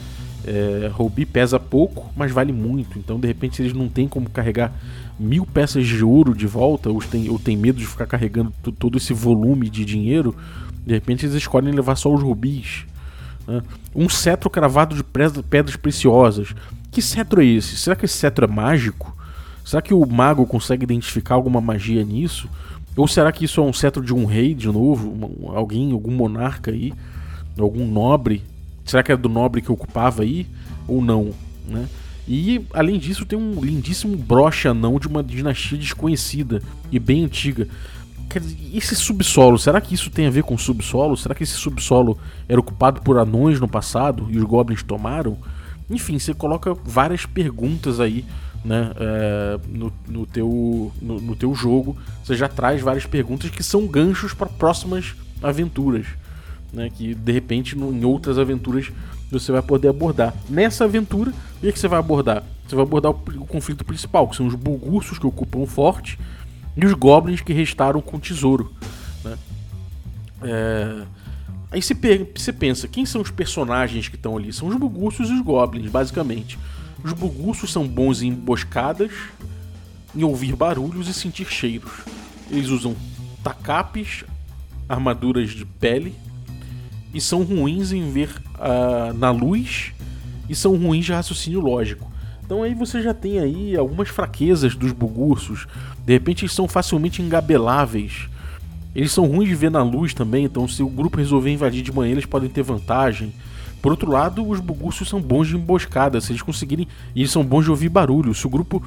É, 0.47 0.89
rubi 0.93 1.27
pesa 1.27 1.61
pouco, 1.61 2.11
mas 2.17 2.33
vale 2.33 2.53
muito. 2.53 2.99
Então, 2.99 3.21
de 3.21 3.27
repente, 3.27 3.61
eles 3.61 3.75
não 3.75 3.89
têm 3.89 4.09
como 4.09 4.31
carregar 4.31 4.73
mil 5.19 5.45
peças 5.45 5.87
de 5.87 6.03
ouro 6.03 6.35
de 6.35 6.47
volta, 6.47 6.89
ou 6.89 7.01
tem, 7.01 7.29
ou 7.29 7.39
tem 7.39 7.57
medo 7.57 7.79
de 7.79 7.87
ficar 7.87 8.07
carregando 8.07 8.53
todo 8.79 8.97
esse 8.97 9.13
volume 9.13 9.69
de 9.69 9.85
dinheiro, 9.85 10.35
de 10.87 10.95
repente 10.95 11.27
eles 11.27 11.35
escolhem 11.35 11.75
levar 11.75 11.97
só 11.97 12.13
os 12.13 12.23
rubis. 12.23 12.87
Né? 13.47 13.63
Um 13.95 14.09
cetro 14.09 14.49
cravado 14.49 14.95
de 14.95 15.03
pedras 15.03 15.77
preciosas. 15.77 16.55
Que 16.91 17.03
cetro 17.03 17.43
é 17.43 17.45
esse? 17.45 17.77
Será 17.77 17.97
que 17.97 18.05
esse 18.05 18.17
cetro 18.17 18.45
é 18.45 18.49
mágico? 18.49 19.15
Será 19.65 19.83
que 19.83 19.93
o 19.93 20.07
mago 20.07 20.47
consegue 20.47 20.85
identificar 20.85 21.35
alguma 21.35 21.61
magia 21.61 22.03
nisso? 22.03 22.49
Ou 22.99 23.07
será 23.07 23.31
que 23.31 23.45
isso 23.45 23.61
é 23.61 23.65
um 23.65 23.73
cetro 23.73 24.05
de 24.05 24.13
um 24.13 24.25
rei 24.25 24.55
de 24.55 24.67
novo? 24.67 25.53
Alguém, 25.55 25.93
algum 25.93 26.11
monarca 26.11 26.73
aí? 26.73 26.93
Algum 27.57 27.87
nobre? 27.87 28.43
Será 28.85 29.05
que 29.05 29.13
é 29.13 29.17
do 29.17 29.29
nobre 29.29 29.63
que 29.63 29.71
ocupava 29.71 30.23
aí? 30.23 30.49
Ou 30.89 31.01
não? 31.01 31.31
Né? 31.69 31.89
E 32.27 32.61
além 32.75 32.99
disso, 32.99 33.25
tem 33.25 33.39
um 33.39 33.65
lindíssimo 33.65 34.17
broche 34.17 34.67
anão 34.67 34.99
de 34.99 35.07
uma 35.07 35.23
dinastia 35.23 35.79
desconhecida 35.79 36.61
e 36.91 36.99
bem 36.99 37.25
antiga. 37.25 37.69
Quer 38.29 38.41
dizer, 38.41 38.59
esse 38.75 38.97
subsolo, 38.97 39.59
será 39.61 39.81
que 39.81 39.95
isso 39.95 40.11
tem 40.11 40.27
a 40.27 40.31
ver 40.31 40.43
com 40.43 40.59
subsolo? 40.59 41.17
Será 41.17 41.37
que 41.37 41.45
esse 41.45 41.55
subsolo 41.55 42.19
era 42.49 42.59
ocupado 42.59 43.01
por 43.01 43.17
anões 43.17 43.61
no 43.61 43.69
passado 43.69 44.27
e 44.29 44.37
os 44.37 44.45
goblins 44.45 44.83
tomaram? 44.83 45.39
Enfim, 45.89 46.19
você 46.19 46.35
coloca 46.35 46.75
várias 46.85 47.25
perguntas 47.25 48.01
aí 48.01 48.25
né, 48.65 48.93
é, 48.97 49.59
no, 49.69 49.93
no, 50.07 50.27
teu, 50.27 50.93
no, 51.01 51.21
no 51.21 51.37
teu 51.37 51.55
jogo. 51.55 51.97
Você 52.23 52.35
já 52.35 52.49
traz 52.49 52.81
várias 52.81 53.07
perguntas 53.07 53.51
que 53.51 53.63
são 53.63 53.87
ganchos 53.87 54.35
para 54.35 54.47
próximas 54.47 55.15
aventuras. 55.43 56.07
Né, 56.73 56.91
que 56.91 57.15
de 57.15 57.33
repente 57.33 57.75
no, 57.75 57.93
em 57.93 58.05
outras 58.05 58.39
aventuras 58.39 58.91
você 59.31 59.53
vai 59.53 59.63
poder 59.63 59.89
abordar. 59.89 60.35
Nessa 60.49 60.85
aventura, 60.85 61.31
o 61.31 61.61
que, 61.61 61.69
é 61.69 61.73
que 61.73 61.79
você 61.79 61.89
vai 61.89 61.99
abordar? 61.99 62.43
Você 62.67 62.75
vai 62.75 62.85
abordar 62.85 63.13
o, 63.13 63.43
o, 63.43 63.47
conflito 63.47 63.85
principal, 63.85 64.29
que 64.29 64.37
são 64.37 64.47
os 64.47 64.55
bulgursos 64.55 65.19
que 65.19 65.27
ocupam 65.27 65.61
o 65.61 65.67
forte 65.67 66.19
e 66.77 66.85
os 66.85 66.93
goblins 66.93 67.41
que 67.41 67.53
restaram 67.53 68.01
com 68.01 68.17
o 68.17 68.21
tesouro. 68.21 68.73
Né? 69.25 69.39
É... 70.43 71.03
Aí 71.71 71.83
você, 71.83 71.95
pensa, 72.53 72.89
quem 72.89 73.05
são 73.05 73.21
os 73.21 73.31
personagens 73.31 74.09
que 74.09 74.17
estão 74.17 74.37
ali? 74.39 74.53
São 74.53 74.69
os 74.69 74.77
bulgursos 74.77 75.29
e 75.29 75.35
os 75.35 75.43
goblins, 75.43 75.91
basicamente. 75.91 76.59
Os 77.03 77.13
bulgursos 77.13 77.73
são 77.73 77.87
bons 77.87 78.23
em 78.23 78.29
emboscadas, 78.29 79.13
em 80.15 80.25
ouvir 80.25 80.57
barulhos 80.57 81.09
e 81.09 81.15
sentir 81.15 81.47
cheiros. 81.47 81.93
Eles 82.51 82.69
usam 82.69 82.97
tacapes, 83.43 84.25
armaduras 84.89 85.51
de 85.51 85.65
pele 85.65 86.15
e 87.13 87.21
são 87.21 87.43
ruins 87.43 87.93
em 87.93 88.11
ver 88.11 88.31
uh, 88.57 89.13
na 89.15 89.31
luz 89.31 89.93
e 90.49 90.55
são 90.55 90.77
ruins 90.77 91.05
de 91.05 91.13
raciocínio 91.13 91.61
lógico. 91.61 92.11
Então 92.45 92.63
aí 92.63 92.75
você 92.75 93.03
já 93.03 93.13
tem 93.13 93.39
aí 93.39 93.77
algumas 93.77 94.09
fraquezas 94.09 94.75
dos 94.75 94.93
bugursos. 94.93 95.67
De 96.05 96.15
repente 96.15 96.45
eles 96.45 96.55
são 96.55 96.67
facilmente 96.67 97.21
engabeláveis. 97.21 98.29
Eles 98.95 99.13
são 99.13 99.27
ruins 99.27 99.49
de 99.49 99.55
ver 99.55 99.71
na 99.71 99.83
luz 99.83 100.15
também, 100.15 100.45
então 100.45 100.67
se 100.67 100.83
o 100.83 100.89
grupo 100.89 101.19
resolver 101.19 101.53
invadir 101.53 101.83
de 101.83 101.93
manhã, 101.93 102.13
eles 102.13 102.25
podem 102.25 102.49
ter 102.49 102.63
vantagem. 102.63 103.33
Por 103.81 103.93
outro 103.93 104.11
lado, 104.11 104.47
os 104.47 104.61
bugursos 104.61 105.09
são 105.09 105.21
bons 105.21 105.49
de 105.49 105.57
emboscada, 105.57 106.21
se 106.21 106.33
eles 106.33 106.43
conseguirem. 106.43 106.89
E 107.15 107.21
eles 107.21 107.31
são 107.31 107.45
bons 107.45 107.65
de 107.65 107.71
ouvir 107.71 107.89
barulho. 107.89 108.35
Se 108.35 108.47
o 108.47 108.51
grupo 108.51 108.83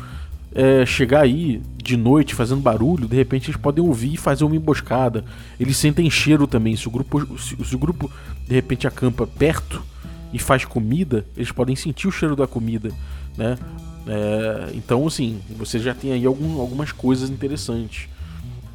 é, 0.53 0.85
chegar 0.85 1.21
aí 1.21 1.61
de 1.77 1.95
noite 1.95 2.35
fazendo 2.35 2.61
barulho, 2.61 3.07
de 3.07 3.15
repente 3.15 3.49
eles 3.49 3.59
podem 3.59 3.83
ouvir 3.83 4.13
e 4.13 4.17
fazer 4.17 4.43
uma 4.43 4.55
emboscada. 4.55 5.23
Eles 5.59 5.77
sentem 5.77 6.09
cheiro 6.09 6.45
também. 6.45 6.75
Se 6.75 6.87
o 6.87 6.91
grupo, 6.91 7.37
se, 7.37 7.55
se 7.63 7.75
o 7.75 7.79
grupo 7.79 8.11
de 8.47 8.53
repente 8.53 8.85
acampa 8.87 9.25
perto 9.25 9.81
e 10.33 10.39
faz 10.39 10.65
comida, 10.65 11.25
eles 11.35 11.51
podem 11.51 11.75
sentir 11.75 12.07
o 12.07 12.11
cheiro 12.11 12.35
da 12.35 12.47
comida, 12.47 12.91
né? 13.37 13.57
É, 14.07 14.71
então, 14.73 15.05
assim, 15.05 15.39
você 15.57 15.79
já 15.79 15.93
tem 15.93 16.11
aí 16.11 16.25
algum, 16.25 16.59
algumas 16.59 16.91
coisas 16.91 17.29
interessantes. 17.29 18.09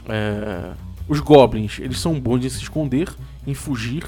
É, 0.09 0.73
os 1.09 1.21
goblins, 1.21 1.79
eles 1.79 1.99
são 1.99 2.19
bons 2.19 2.45
em 2.45 2.49
se 2.49 2.63
esconder, 2.63 3.09
em 3.47 3.55
fugir 3.55 4.05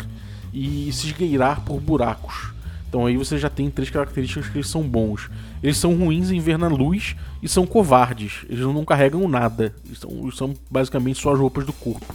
e 0.59 0.93
se 0.93 1.07
esgueirar 1.07 1.61
por 1.61 1.81
buracos. 1.81 2.53
Então 2.89 3.07
aí 3.07 3.17
você 3.17 3.39
já 3.39 3.49
tem 3.49 3.71
três 3.71 3.91
características 3.91 4.49
que 4.49 4.57
eles 4.57 4.69
são 4.69 4.83
bons. 4.83 5.31
Eles 5.63 5.77
são 5.77 5.95
ruins 5.95 6.33
em 6.33 6.41
ver 6.41 6.59
na 6.59 6.67
luz 6.67 7.15
e 7.41 7.49
são 7.49 7.65
covardes. 7.65 8.45
Eles 8.49 8.65
não 8.65 8.85
carregam 8.85 9.29
nada. 9.29 9.73
Eles 9.87 9.99
são, 9.99 10.11
eles 10.23 10.37
são 10.37 10.55
basicamente 10.69 11.21
só 11.21 11.33
as 11.33 11.39
roupas 11.39 11.65
do 11.65 11.73
corpo, 11.73 12.13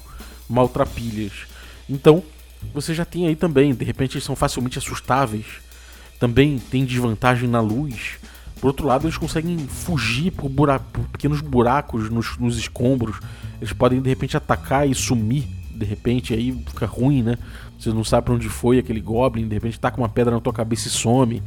maltrapilhas. 0.50 1.46
Então 1.90 2.22
você 2.74 2.94
já 2.94 3.06
tem 3.06 3.28
aí 3.28 3.36
também, 3.36 3.74
de 3.74 3.86
repente 3.86 4.16
eles 4.16 4.26
são 4.26 4.36
facilmente 4.36 4.78
assustáveis. 4.78 5.46
Também 6.20 6.60
tem 6.60 6.84
desvantagem 6.84 7.48
na 7.48 7.62
luz. 7.62 8.18
Por 8.60 8.68
outro 8.68 8.88
lado, 8.88 9.06
eles 9.06 9.18
conseguem 9.18 9.58
fugir 9.58 10.32
por, 10.32 10.50
por 10.50 11.06
pequenos 11.10 11.42
buracos 11.42 12.10
nos, 12.10 12.38
nos, 12.38 12.58
escombros. 12.58 13.20
Eles 13.62 13.74
podem 13.74 14.02
de 14.02 14.10
repente 14.10 14.38
atacar 14.38 14.88
e 14.88 14.96
sumir 14.96 15.46
de 15.74 15.86
repente 15.86 16.34
aí 16.34 16.52
fica 16.68 16.86
ruim, 16.86 17.24
né? 17.24 17.38
Você 17.80 17.90
não 17.90 18.04
sabe 18.04 18.26
para 18.26 18.36
onde 18.36 18.50
foi 18.50 18.80
aquele 18.80 19.02
goblin, 19.02 19.48
de 19.48 19.54
repente 19.54 19.80
tá 19.80 19.92
com 19.92 20.02
uma 20.02 20.10
pedra 20.10 20.34
na 20.34 20.40
tua 20.40 20.54
cabeça 20.54 20.88
e 20.88 20.92
some. 20.92 21.42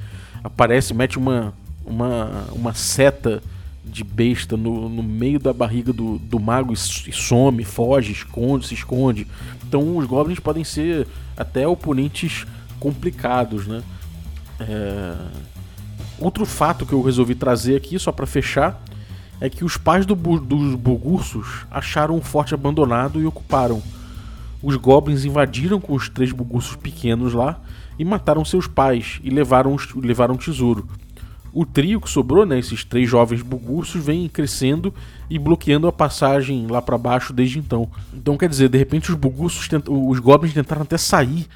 Aparece, 0.45 0.93
mete 0.93 1.19
uma 1.19 1.55
uma, 1.87 2.47
uma 2.53 2.75
seta 2.75 3.43
de 3.85 4.03
besta 4.03 4.57
no, 4.57 4.89
no 4.89 5.03
meio 5.03 5.39
da 5.39 5.53
barriga 5.53 5.93
do, 5.93 6.19
do 6.19 6.41
mago 6.41 6.73
e, 6.73 6.77
some, 6.77 7.65
foge, 7.65 8.12
esconde, 8.12 8.67
se 8.67 8.75
esconde. 8.75 9.27
Então 9.67 9.97
os 9.97 10.05
goblins 10.07 10.41
podem 10.41 10.65
ser 10.65 11.07
até 11.37 11.67
oponentes 11.69 12.45
complicados, 12.81 13.67
né? 13.67 13.83
É... 14.59 15.15
Outro 16.19 16.45
fato 16.45 16.85
que 16.85 16.93
eu 16.93 17.03
resolvi 17.03 17.35
trazer 17.35 17.77
aqui, 17.77 17.99
só 17.99 18.11
para 18.11 18.27
fechar, 18.27 18.83
é 19.41 19.49
que 19.49 19.65
os 19.65 19.77
pais 19.77 20.05
do, 20.05 20.15
dos 20.15 20.75
bugursos 20.75 21.67
acharam 21.71 22.17
um 22.17 22.23
forte 22.23 22.55
abandonado 22.55 23.21
e 23.21 23.27
ocuparam. 23.27 23.83
Os 24.62 24.77
goblins 24.77 25.25
invadiram 25.25 25.81
com 25.81 25.95
os 25.95 26.09
três 26.09 26.33
bugursos 26.33 26.77
pequenos 26.77 27.33
lá 27.33 27.61
e 27.99 28.05
mataram 28.05 28.45
seus 28.45 28.66
pais 28.66 29.21
e 29.23 29.31
levaram, 29.31 29.77
levaram 29.97 30.35
um 30.35 30.38
tesouro. 30.38 30.88
O 31.53 31.64
trio 31.64 32.01
que 32.01 32.11
sobrou, 32.11 32.45
né, 32.45 32.59
esses 32.59 32.85
três 32.85 33.09
jovens 33.09 33.40
bugursos, 33.40 34.05
vem 34.05 34.29
crescendo 34.29 34.92
e 35.31 35.38
bloqueando 35.38 35.87
a 35.87 35.92
passagem 35.92 36.66
lá 36.66 36.83
para 36.83 36.99
baixo 36.99 37.33
desde 37.33 37.59
então. 37.59 37.90
Então 38.12 38.37
quer 38.37 38.49
dizer, 38.49 38.69
de 38.69 38.77
repente 38.77 39.11
os 39.11 39.16
bugursos, 39.16 39.69
os 39.88 40.19
goblins 40.19 40.53
tentaram 40.53 40.83
até 40.83 40.99
sair 40.99 41.47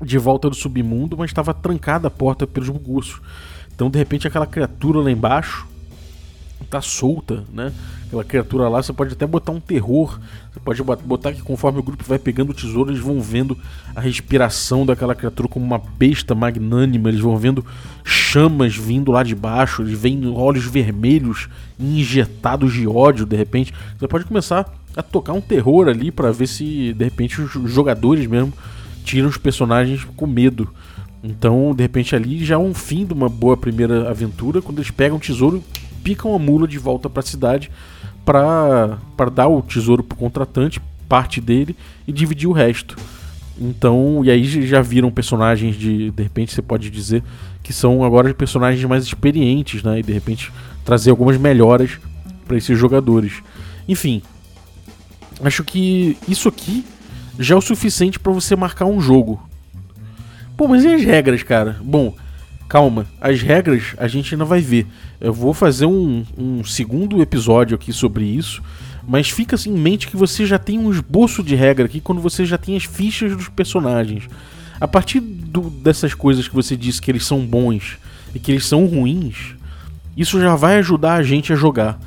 de 0.00 0.18
volta 0.18 0.50
do 0.50 0.56
submundo, 0.56 1.16
mas 1.16 1.30
estava 1.30 1.54
trancada 1.54 2.08
a 2.08 2.10
porta 2.10 2.46
pelos 2.46 2.68
bugursos. 2.68 3.20
Então 3.72 3.88
de 3.88 3.98
repente 3.98 4.26
aquela 4.26 4.46
criatura 4.46 4.98
lá 4.98 5.10
embaixo 5.10 5.68
tá 6.62 6.80
solta, 6.80 7.44
né? 7.52 7.72
Aquela 8.06 8.24
criatura 8.24 8.68
lá, 8.68 8.82
você 8.82 8.92
pode 8.92 9.14
até 9.14 9.26
botar 9.26 9.52
um 9.52 9.60
terror. 9.60 10.18
Você 10.52 10.60
pode 10.60 10.82
botar 10.82 11.32
que 11.32 11.40
conforme 11.40 11.78
o 11.78 11.82
grupo 11.82 12.04
vai 12.04 12.18
pegando 12.18 12.50
o 12.50 12.54
tesouro, 12.54 12.90
eles 12.90 13.00
vão 13.00 13.20
vendo 13.20 13.56
a 13.96 14.00
respiração 14.00 14.84
daquela 14.84 15.14
criatura 15.14 15.48
como 15.48 15.64
uma 15.64 15.78
besta 15.78 16.34
magnânima. 16.34 17.08
Eles 17.08 17.20
vão 17.20 17.38
vendo 17.38 17.64
chamas 18.04 18.76
vindo 18.76 19.10
lá 19.10 19.22
de 19.22 19.34
baixo. 19.34 19.82
Eles 19.82 19.98
veem 19.98 20.26
olhos 20.28 20.64
vermelhos 20.64 21.48
injetados 21.80 22.74
de 22.74 22.86
ódio 22.86 23.24
de 23.24 23.36
repente. 23.36 23.72
Você 23.98 24.06
pode 24.06 24.26
começar 24.26 24.70
a 24.94 25.02
tocar 25.02 25.32
um 25.32 25.40
terror 25.40 25.88
ali 25.88 26.10
para 26.10 26.30
ver 26.30 26.46
se 26.46 26.92
de 26.92 27.04
repente 27.04 27.40
os 27.40 27.72
jogadores 27.72 28.26
mesmo 28.26 28.52
tiram 29.04 29.28
os 29.28 29.38
personagens 29.38 30.04
com 30.16 30.26
medo. 30.26 30.68
Então, 31.24 31.72
de 31.72 31.82
repente, 31.82 32.16
ali 32.16 32.44
já 32.44 32.56
é 32.56 32.58
um 32.58 32.74
fim 32.74 33.06
de 33.06 33.12
uma 33.12 33.28
boa 33.28 33.56
primeira 33.56 34.10
aventura, 34.10 34.60
quando 34.60 34.78
eles 34.78 34.90
pegam 34.90 35.18
o 35.18 35.20
tesouro 35.20 35.62
picam 36.02 36.34
a 36.34 36.38
mula 36.38 36.66
de 36.66 36.78
volta 36.78 37.08
para 37.08 37.20
a 37.20 37.26
cidade 37.26 37.70
para 38.24 38.98
dar 39.32 39.48
o 39.48 39.62
tesouro 39.62 40.02
pro 40.02 40.16
contratante, 40.16 40.80
parte 41.08 41.40
dele, 41.40 41.76
e 42.06 42.12
dividir 42.12 42.48
o 42.48 42.52
resto. 42.52 42.96
Então, 43.60 44.22
e 44.24 44.30
aí 44.30 44.44
já 44.66 44.80
viram 44.80 45.10
personagens 45.10 45.76
de, 45.76 46.10
de 46.10 46.22
repente 46.22 46.52
você 46.52 46.62
pode 46.62 46.90
dizer 46.90 47.22
que 47.62 47.72
são 47.72 48.02
agora 48.02 48.32
personagens 48.34 48.84
mais 48.84 49.04
experientes, 49.04 49.82
né? 49.82 50.00
E 50.00 50.02
de 50.02 50.12
repente 50.12 50.52
trazer 50.84 51.10
algumas 51.10 51.36
melhoras 51.36 51.98
para 52.46 52.56
esses 52.56 52.78
jogadores. 52.78 53.42
Enfim, 53.86 54.22
acho 55.42 55.62
que 55.64 56.16
isso 56.26 56.48
aqui 56.48 56.84
já 57.38 57.54
é 57.54 57.58
o 57.58 57.62
suficiente 57.62 58.18
para 58.18 58.32
você 58.32 58.56
marcar 58.56 58.86
um 58.86 59.00
jogo. 59.00 59.40
Pô, 60.56 60.66
mas 60.68 60.84
e 60.84 60.88
as 60.88 61.02
regras, 61.02 61.42
cara? 61.42 61.80
Bom, 61.82 62.14
calma, 62.72 63.04
as 63.20 63.42
regras 63.42 63.94
a 63.98 64.08
gente 64.08 64.34
ainda 64.34 64.46
vai 64.46 64.62
ver. 64.62 64.86
Eu 65.20 65.34
vou 65.34 65.52
fazer 65.52 65.84
um, 65.84 66.24
um 66.38 66.64
segundo 66.64 67.20
episódio 67.20 67.74
aqui 67.74 67.92
sobre 67.92 68.24
isso, 68.24 68.62
mas 69.06 69.28
fica 69.28 69.56
assim 69.56 69.74
em 69.74 69.78
mente 69.78 70.08
que 70.08 70.16
você 70.16 70.46
já 70.46 70.58
tem 70.58 70.78
um 70.78 70.90
esboço 70.90 71.42
de 71.42 71.54
regra 71.54 71.84
aqui 71.84 72.00
quando 72.00 72.22
você 72.22 72.46
já 72.46 72.56
tem 72.56 72.74
as 72.74 72.84
fichas 72.84 73.36
dos 73.36 73.50
personagens. 73.50 74.26
A 74.80 74.88
partir 74.88 75.20
do, 75.20 75.68
dessas 75.68 76.14
coisas 76.14 76.48
que 76.48 76.54
você 76.54 76.74
disse 76.74 77.02
que 77.02 77.10
eles 77.10 77.26
são 77.26 77.44
bons 77.44 77.98
e 78.34 78.38
que 78.38 78.50
eles 78.50 78.64
são 78.64 78.86
ruins, 78.86 79.54
isso 80.16 80.40
já 80.40 80.56
vai 80.56 80.78
ajudar 80.78 81.16
a 81.16 81.22
gente 81.22 81.52
a 81.52 81.56
jogar. 81.56 82.00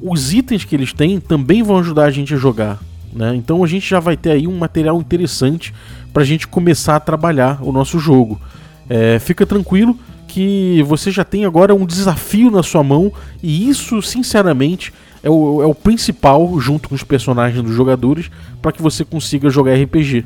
Os 0.00 0.32
itens 0.32 0.64
que 0.64 0.76
eles 0.76 0.92
têm 0.92 1.18
também 1.18 1.64
vão 1.64 1.78
ajudar 1.78 2.04
a 2.04 2.10
gente 2.12 2.32
a 2.32 2.36
jogar. 2.36 2.78
Né? 3.12 3.34
Então 3.34 3.64
a 3.64 3.66
gente 3.66 3.90
já 3.90 3.98
vai 3.98 4.16
ter 4.16 4.30
aí 4.30 4.46
um 4.46 4.56
material 4.56 5.00
interessante 5.00 5.74
para 6.12 6.22
a 6.22 6.26
gente 6.26 6.46
começar 6.46 6.94
a 6.94 7.00
trabalhar 7.00 7.58
o 7.60 7.72
nosso 7.72 7.98
jogo. 7.98 8.40
É, 8.88 9.18
fica 9.18 9.46
tranquilo 9.46 9.98
que 10.26 10.82
você 10.82 11.10
já 11.10 11.24
tem 11.24 11.44
agora 11.44 11.74
um 11.74 11.86
desafio 11.86 12.50
na 12.50 12.62
sua 12.62 12.82
mão 12.82 13.12
e 13.42 13.68
isso, 13.68 14.02
sinceramente, 14.02 14.92
é 15.22 15.30
o, 15.30 15.62
é 15.62 15.66
o 15.66 15.74
principal, 15.74 16.58
junto 16.60 16.88
com 16.88 16.94
os 16.94 17.04
personagens 17.04 17.62
dos 17.62 17.74
jogadores, 17.74 18.30
para 18.60 18.72
que 18.72 18.82
você 18.82 19.04
consiga 19.04 19.48
jogar 19.48 19.74
RPG. 19.74 20.24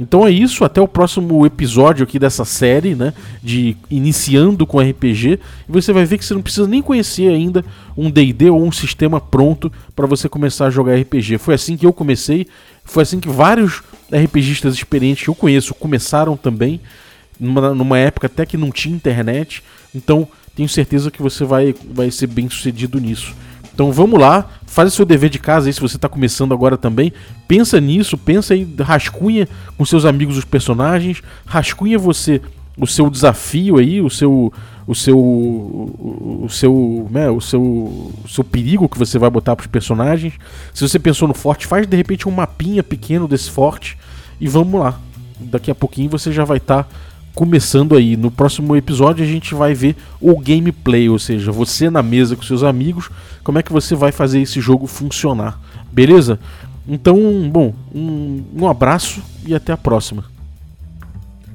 Então 0.00 0.26
é 0.26 0.30
isso, 0.30 0.64
até 0.64 0.80
o 0.80 0.86
próximo 0.86 1.44
episódio 1.44 2.04
aqui 2.04 2.18
dessa 2.18 2.44
série, 2.44 2.94
né, 2.94 3.12
de 3.42 3.76
iniciando 3.90 4.66
com 4.66 4.80
RPG, 4.80 5.40
e 5.68 5.72
você 5.72 5.92
vai 5.92 6.04
ver 6.04 6.18
que 6.18 6.24
você 6.24 6.34
não 6.34 6.42
precisa 6.42 6.66
nem 6.68 6.82
conhecer 6.82 7.28
ainda 7.28 7.64
um 7.96 8.10
D&D 8.10 8.50
ou 8.50 8.64
um 8.64 8.70
sistema 8.70 9.20
pronto 9.20 9.72
para 9.96 10.06
você 10.06 10.28
começar 10.28 10.66
a 10.66 10.70
jogar 10.70 10.94
RPG. 10.96 11.38
Foi 11.38 11.54
assim 11.54 11.76
que 11.76 11.86
eu 11.86 11.92
comecei, 11.92 12.46
foi 12.84 13.02
assim 13.02 13.18
que 13.18 13.28
vários 13.28 13.82
RPGistas 14.12 14.74
experientes 14.74 15.24
que 15.24 15.30
eu 15.30 15.34
conheço 15.34 15.74
começaram 15.74 16.36
também 16.36 16.80
numa, 17.38 17.74
numa 17.74 17.98
época 17.98 18.26
até 18.26 18.44
que 18.44 18.56
não 18.56 18.70
tinha 18.70 18.94
internet. 18.94 19.62
Então 19.94 20.28
tenho 20.54 20.68
certeza 20.68 21.10
que 21.10 21.22
você 21.22 21.44
vai, 21.44 21.74
vai 21.90 22.10
ser 22.10 22.26
bem 22.26 22.48
sucedido 22.48 22.98
nisso. 22.98 23.34
Então 23.72 23.92
vamos 23.92 24.18
lá, 24.18 24.44
faz 24.66 24.92
o 24.92 24.96
seu 24.96 25.04
dever 25.04 25.30
de 25.30 25.38
casa 25.38 25.68
aí 25.68 25.72
se 25.72 25.80
você 25.80 25.94
está 25.94 26.08
começando 26.08 26.52
agora 26.52 26.76
também. 26.76 27.12
Pensa 27.46 27.80
nisso, 27.80 28.18
pensa 28.18 28.52
aí, 28.52 28.66
rascunha 28.80 29.48
com 29.76 29.84
seus 29.84 30.04
amigos 30.04 30.36
os 30.36 30.44
personagens, 30.44 31.22
rascunha 31.46 31.96
você 31.96 32.40
o 32.76 32.86
seu 32.86 33.10
desafio 33.10 33.78
aí, 33.78 34.00
o 34.00 34.10
seu 34.10 34.52
o 34.86 34.94
seu 34.94 35.18
o, 35.18 36.48
seu, 36.48 37.08
né, 37.10 37.30
o 37.30 37.40
seu 37.40 37.60
o 37.62 38.28
seu 38.28 38.42
perigo 38.42 38.88
que 38.88 38.98
você 38.98 39.16
vai 39.16 39.30
botar 39.30 39.54
para 39.54 39.62
os 39.62 39.68
personagens. 39.68 40.34
Se 40.74 40.82
você 40.82 40.98
pensou 40.98 41.28
no 41.28 41.34
forte, 41.34 41.66
faz 41.66 41.86
de 41.86 41.96
repente 41.96 42.28
um 42.28 42.32
mapinha 42.32 42.82
pequeno 42.82 43.28
desse 43.28 43.48
forte 43.48 43.96
e 44.40 44.48
vamos 44.48 44.80
lá. 44.80 44.98
Daqui 45.38 45.70
a 45.70 45.74
pouquinho 45.74 46.10
você 46.10 46.32
já 46.32 46.44
vai 46.44 46.56
estar 46.56 46.82
tá 46.82 46.90
começando 47.38 47.94
aí. 47.94 48.16
No 48.16 48.32
próximo 48.32 48.74
episódio 48.74 49.24
a 49.24 49.28
gente 49.28 49.54
vai 49.54 49.72
ver 49.72 49.94
o 50.20 50.36
gameplay, 50.40 51.08
ou 51.08 51.20
seja, 51.20 51.52
você 51.52 51.88
na 51.88 52.02
mesa 52.02 52.34
com 52.34 52.42
seus 52.42 52.64
amigos, 52.64 53.08
como 53.44 53.60
é 53.60 53.62
que 53.62 53.72
você 53.72 53.94
vai 53.94 54.10
fazer 54.10 54.40
esse 54.40 54.60
jogo 54.60 54.88
funcionar. 54.88 55.56
Beleza? 55.92 56.40
Então, 56.84 57.48
bom, 57.48 57.72
um, 57.94 58.42
um 58.56 58.66
abraço 58.66 59.22
e 59.46 59.54
até 59.54 59.72
a 59.72 59.76
próxima. 59.76 60.24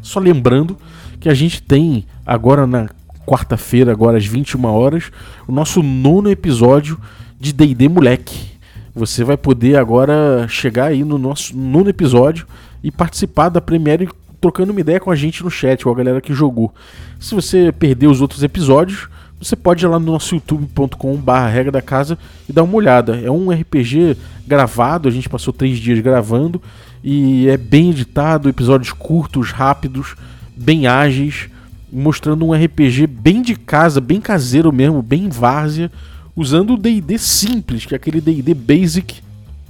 Só 0.02 0.22
lembrando 0.22 0.78
que 1.20 1.28
a 1.28 1.34
gente 1.34 1.62
tem 1.62 2.06
agora 2.26 2.66
na 2.66 2.88
quarta-feira, 3.28 3.92
agora 3.92 4.18
às 4.18 4.26
21 4.26 4.64
horas, 4.64 5.12
o 5.46 5.52
nosso 5.52 5.84
nono 5.84 6.32
episódio 6.32 6.98
de 7.38 7.52
D&D 7.52 7.90
Moleque. 7.90 8.54
Você 8.96 9.26
vai 9.26 9.36
poder 9.36 9.76
agora 9.76 10.48
chegar 10.48 10.86
aí 10.86 11.04
no 11.04 11.18
nosso 11.18 11.58
nono 11.58 11.90
episódio 11.90 12.48
e 12.82 12.90
participar 12.90 13.50
da 13.50 13.60
Premiere 13.60 14.08
trocando 14.44 14.74
uma 14.74 14.82
ideia 14.82 15.00
com 15.00 15.10
a 15.10 15.16
gente 15.16 15.42
no 15.42 15.50
chat, 15.50 15.86
com 15.86 15.90
a 15.90 15.96
galera 15.96 16.20
que 16.20 16.34
jogou. 16.34 16.74
Se 17.18 17.34
você 17.34 17.72
perdeu 17.72 18.12
os 18.12 18.20
outros 18.20 18.44
episódios, 18.44 19.08
você 19.40 19.56
pode 19.56 19.86
ir 19.86 19.88
lá 19.88 19.98
no 19.98 20.06
nosso 20.06 20.36
youtube.com/barra 20.36 21.48
regra 21.48 21.72
da 21.72 21.82
casa 21.82 22.18
e 22.48 22.52
dar 22.52 22.64
uma 22.64 22.76
olhada. 22.76 23.16
É 23.16 23.32
um 23.32 23.50
RPG 23.52 24.18
gravado, 24.46 25.08
a 25.08 25.12
gente 25.12 25.30
passou 25.30 25.54
três 25.54 25.78
dias 25.78 25.98
gravando 26.02 26.62
e 27.02 27.48
é 27.48 27.56
bem 27.56 27.92
editado, 27.92 28.50
episódios 28.50 28.92
curtos, 28.92 29.52
rápidos, 29.52 30.14
bem 30.58 30.88
ágeis, 30.88 31.48
mostrando 31.90 32.46
um 32.46 32.52
RPG 32.52 33.08
bem 33.08 33.42
de 33.42 33.56
casa, 33.56 34.02
bem 34.02 34.20
caseiro 34.20 34.74
mesmo, 34.74 35.02
bem 35.02 35.30
várzea, 35.30 35.90
usando 36.36 36.74
o 36.74 36.78
D&D 36.78 37.18
simples, 37.18 37.86
que 37.86 37.96
é 37.96 37.98
aquele 37.98 38.20
D&D 38.20 38.54
basic 38.54 39.22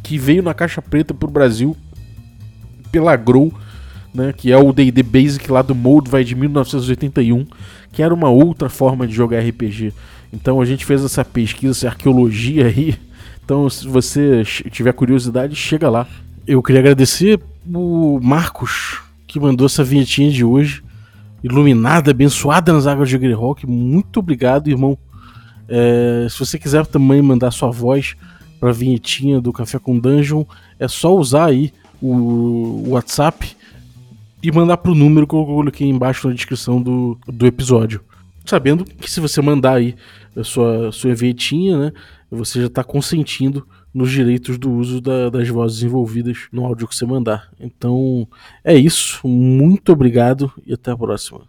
que 0.01 0.17
veio 0.17 0.41
na 0.41 0.55
caixa 0.55 0.81
preta 0.81 1.13
pro 1.13 1.29
Brasil 1.29 1.77
pela 2.91 3.15
Grow 3.15 3.53
né, 4.13 4.33
que 4.33 4.51
é 4.51 4.57
o 4.57 4.71
D&D 4.71 5.01
Basic 5.01 5.51
lá 5.51 5.61
do 5.61 5.73
Moldvay 5.73 6.23
de 6.23 6.35
1981, 6.35 7.45
que 7.91 8.03
era 8.03 8.13
uma 8.13 8.29
outra 8.29 8.69
forma 8.69 9.07
de 9.07 9.13
jogar 9.13 9.39
RPG. 9.39 9.93
Então 10.31 10.61
a 10.61 10.65
gente 10.65 10.85
fez 10.85 11.03
essa 11.03 11.25
pesquisa, 11.25 11.71
essa 11.71 11.87
arqueologia 11.87 12.67
aí. 12.67 12.95
Então 13.43 13.69
se 13.69 13.87
você 13.87 14.43
tiver 14.71 14.93
curiosidade, 14.93 15.55
chega 15.55 15.89
lá. 15.89 16.07
Eu 16.45 16.61
queria 16.61 16.81
agradecer 16.81 17.39
o 17.73 18.19
Marcos 18.21 19.01
que 19.27 19.39
mandou 19.39 19.65
essa 19.65 19.83
vinhetinha 19.83 20.29
de 20.29 20.45
hoje, 20.45 20.83
iluminada, 21.43 22.11
abençoada 22.11 22.71
nas 22.71 22.85
águas 22.85 23.09
de 23.09 23.17
Greyhawk. 23.17 23.65
Muito 23.65 24.19
obrigado, 24.19 24.69
irmão. 24.69 24.97
É, 25.67 26.27
se 26.29 26.37
você 26.37 26.59
quiser 26.59 26.85
também 26.85 27.21
mandar 27.21 27.51
sua 27.51 27.71
voz 27.71 28.15
para 28.59 28.69
a 28.69 28.73
vinhetinha 28.73 29.41
do 29.41 29.51
Café 29.51 29.79
com 29.79 29.97
Dungeon, 29.97 30.45
é 30.79 30.87
só 30.87 31.15
usar 31.15 31.45
aí 31.45 31.73
o 32.01 32.89
WhatsApp 32.89 33.55
e 34.43 34.51
mandar 34.51 34.75
pro 34.77 34.93
número 34.93 35.25
que 35.25 35.33
eu 35.33 35.45
coloquei 35.45 35.87
embaixo 35.87 36.27
na 36.27 36.33
descrição 36.33 36.81
do, 36.81 37.17
do 37.25 37.47
episódio. 37.47 38.01
Sabendo 38.45 38.83
que 38.83 39.09
se 39.09 39.21
você 39.21 39.41
mandar 39.41 39.75
aí 39.75 39.95
a 40.35 40.43
sua, 40.43 40.91
sua 40.91 41.15
vietinha, 41.15 41.77
né, 41.77 41.93
você 42.29 42.59
já 42.59 42.67
está 42.67 42.83
consentindo 42.83 43.65
nos 43.93 44.11
direitos 44.11 44.57
do 44.57 44.69
uso 44.71 44.99
da, 44.99 45.29
das 45.29 45.47
vozes 45.47 45.81
envolvidas 45.81 46.47
no 46.51 46.65
áudio 46.65 46.87
que 46.87 46.95
você 46.95 47.05
mandar. 47.05 47.49
Então 47.57 48.27
é 48.63 48.75
isso. 48.75 49.25
Muito 49.25 49.93
obrigado 49.93 50.51
e 50.65 50.73
até 50.73 50.91
a 50.91 50.97
próxima. 50.97 51.41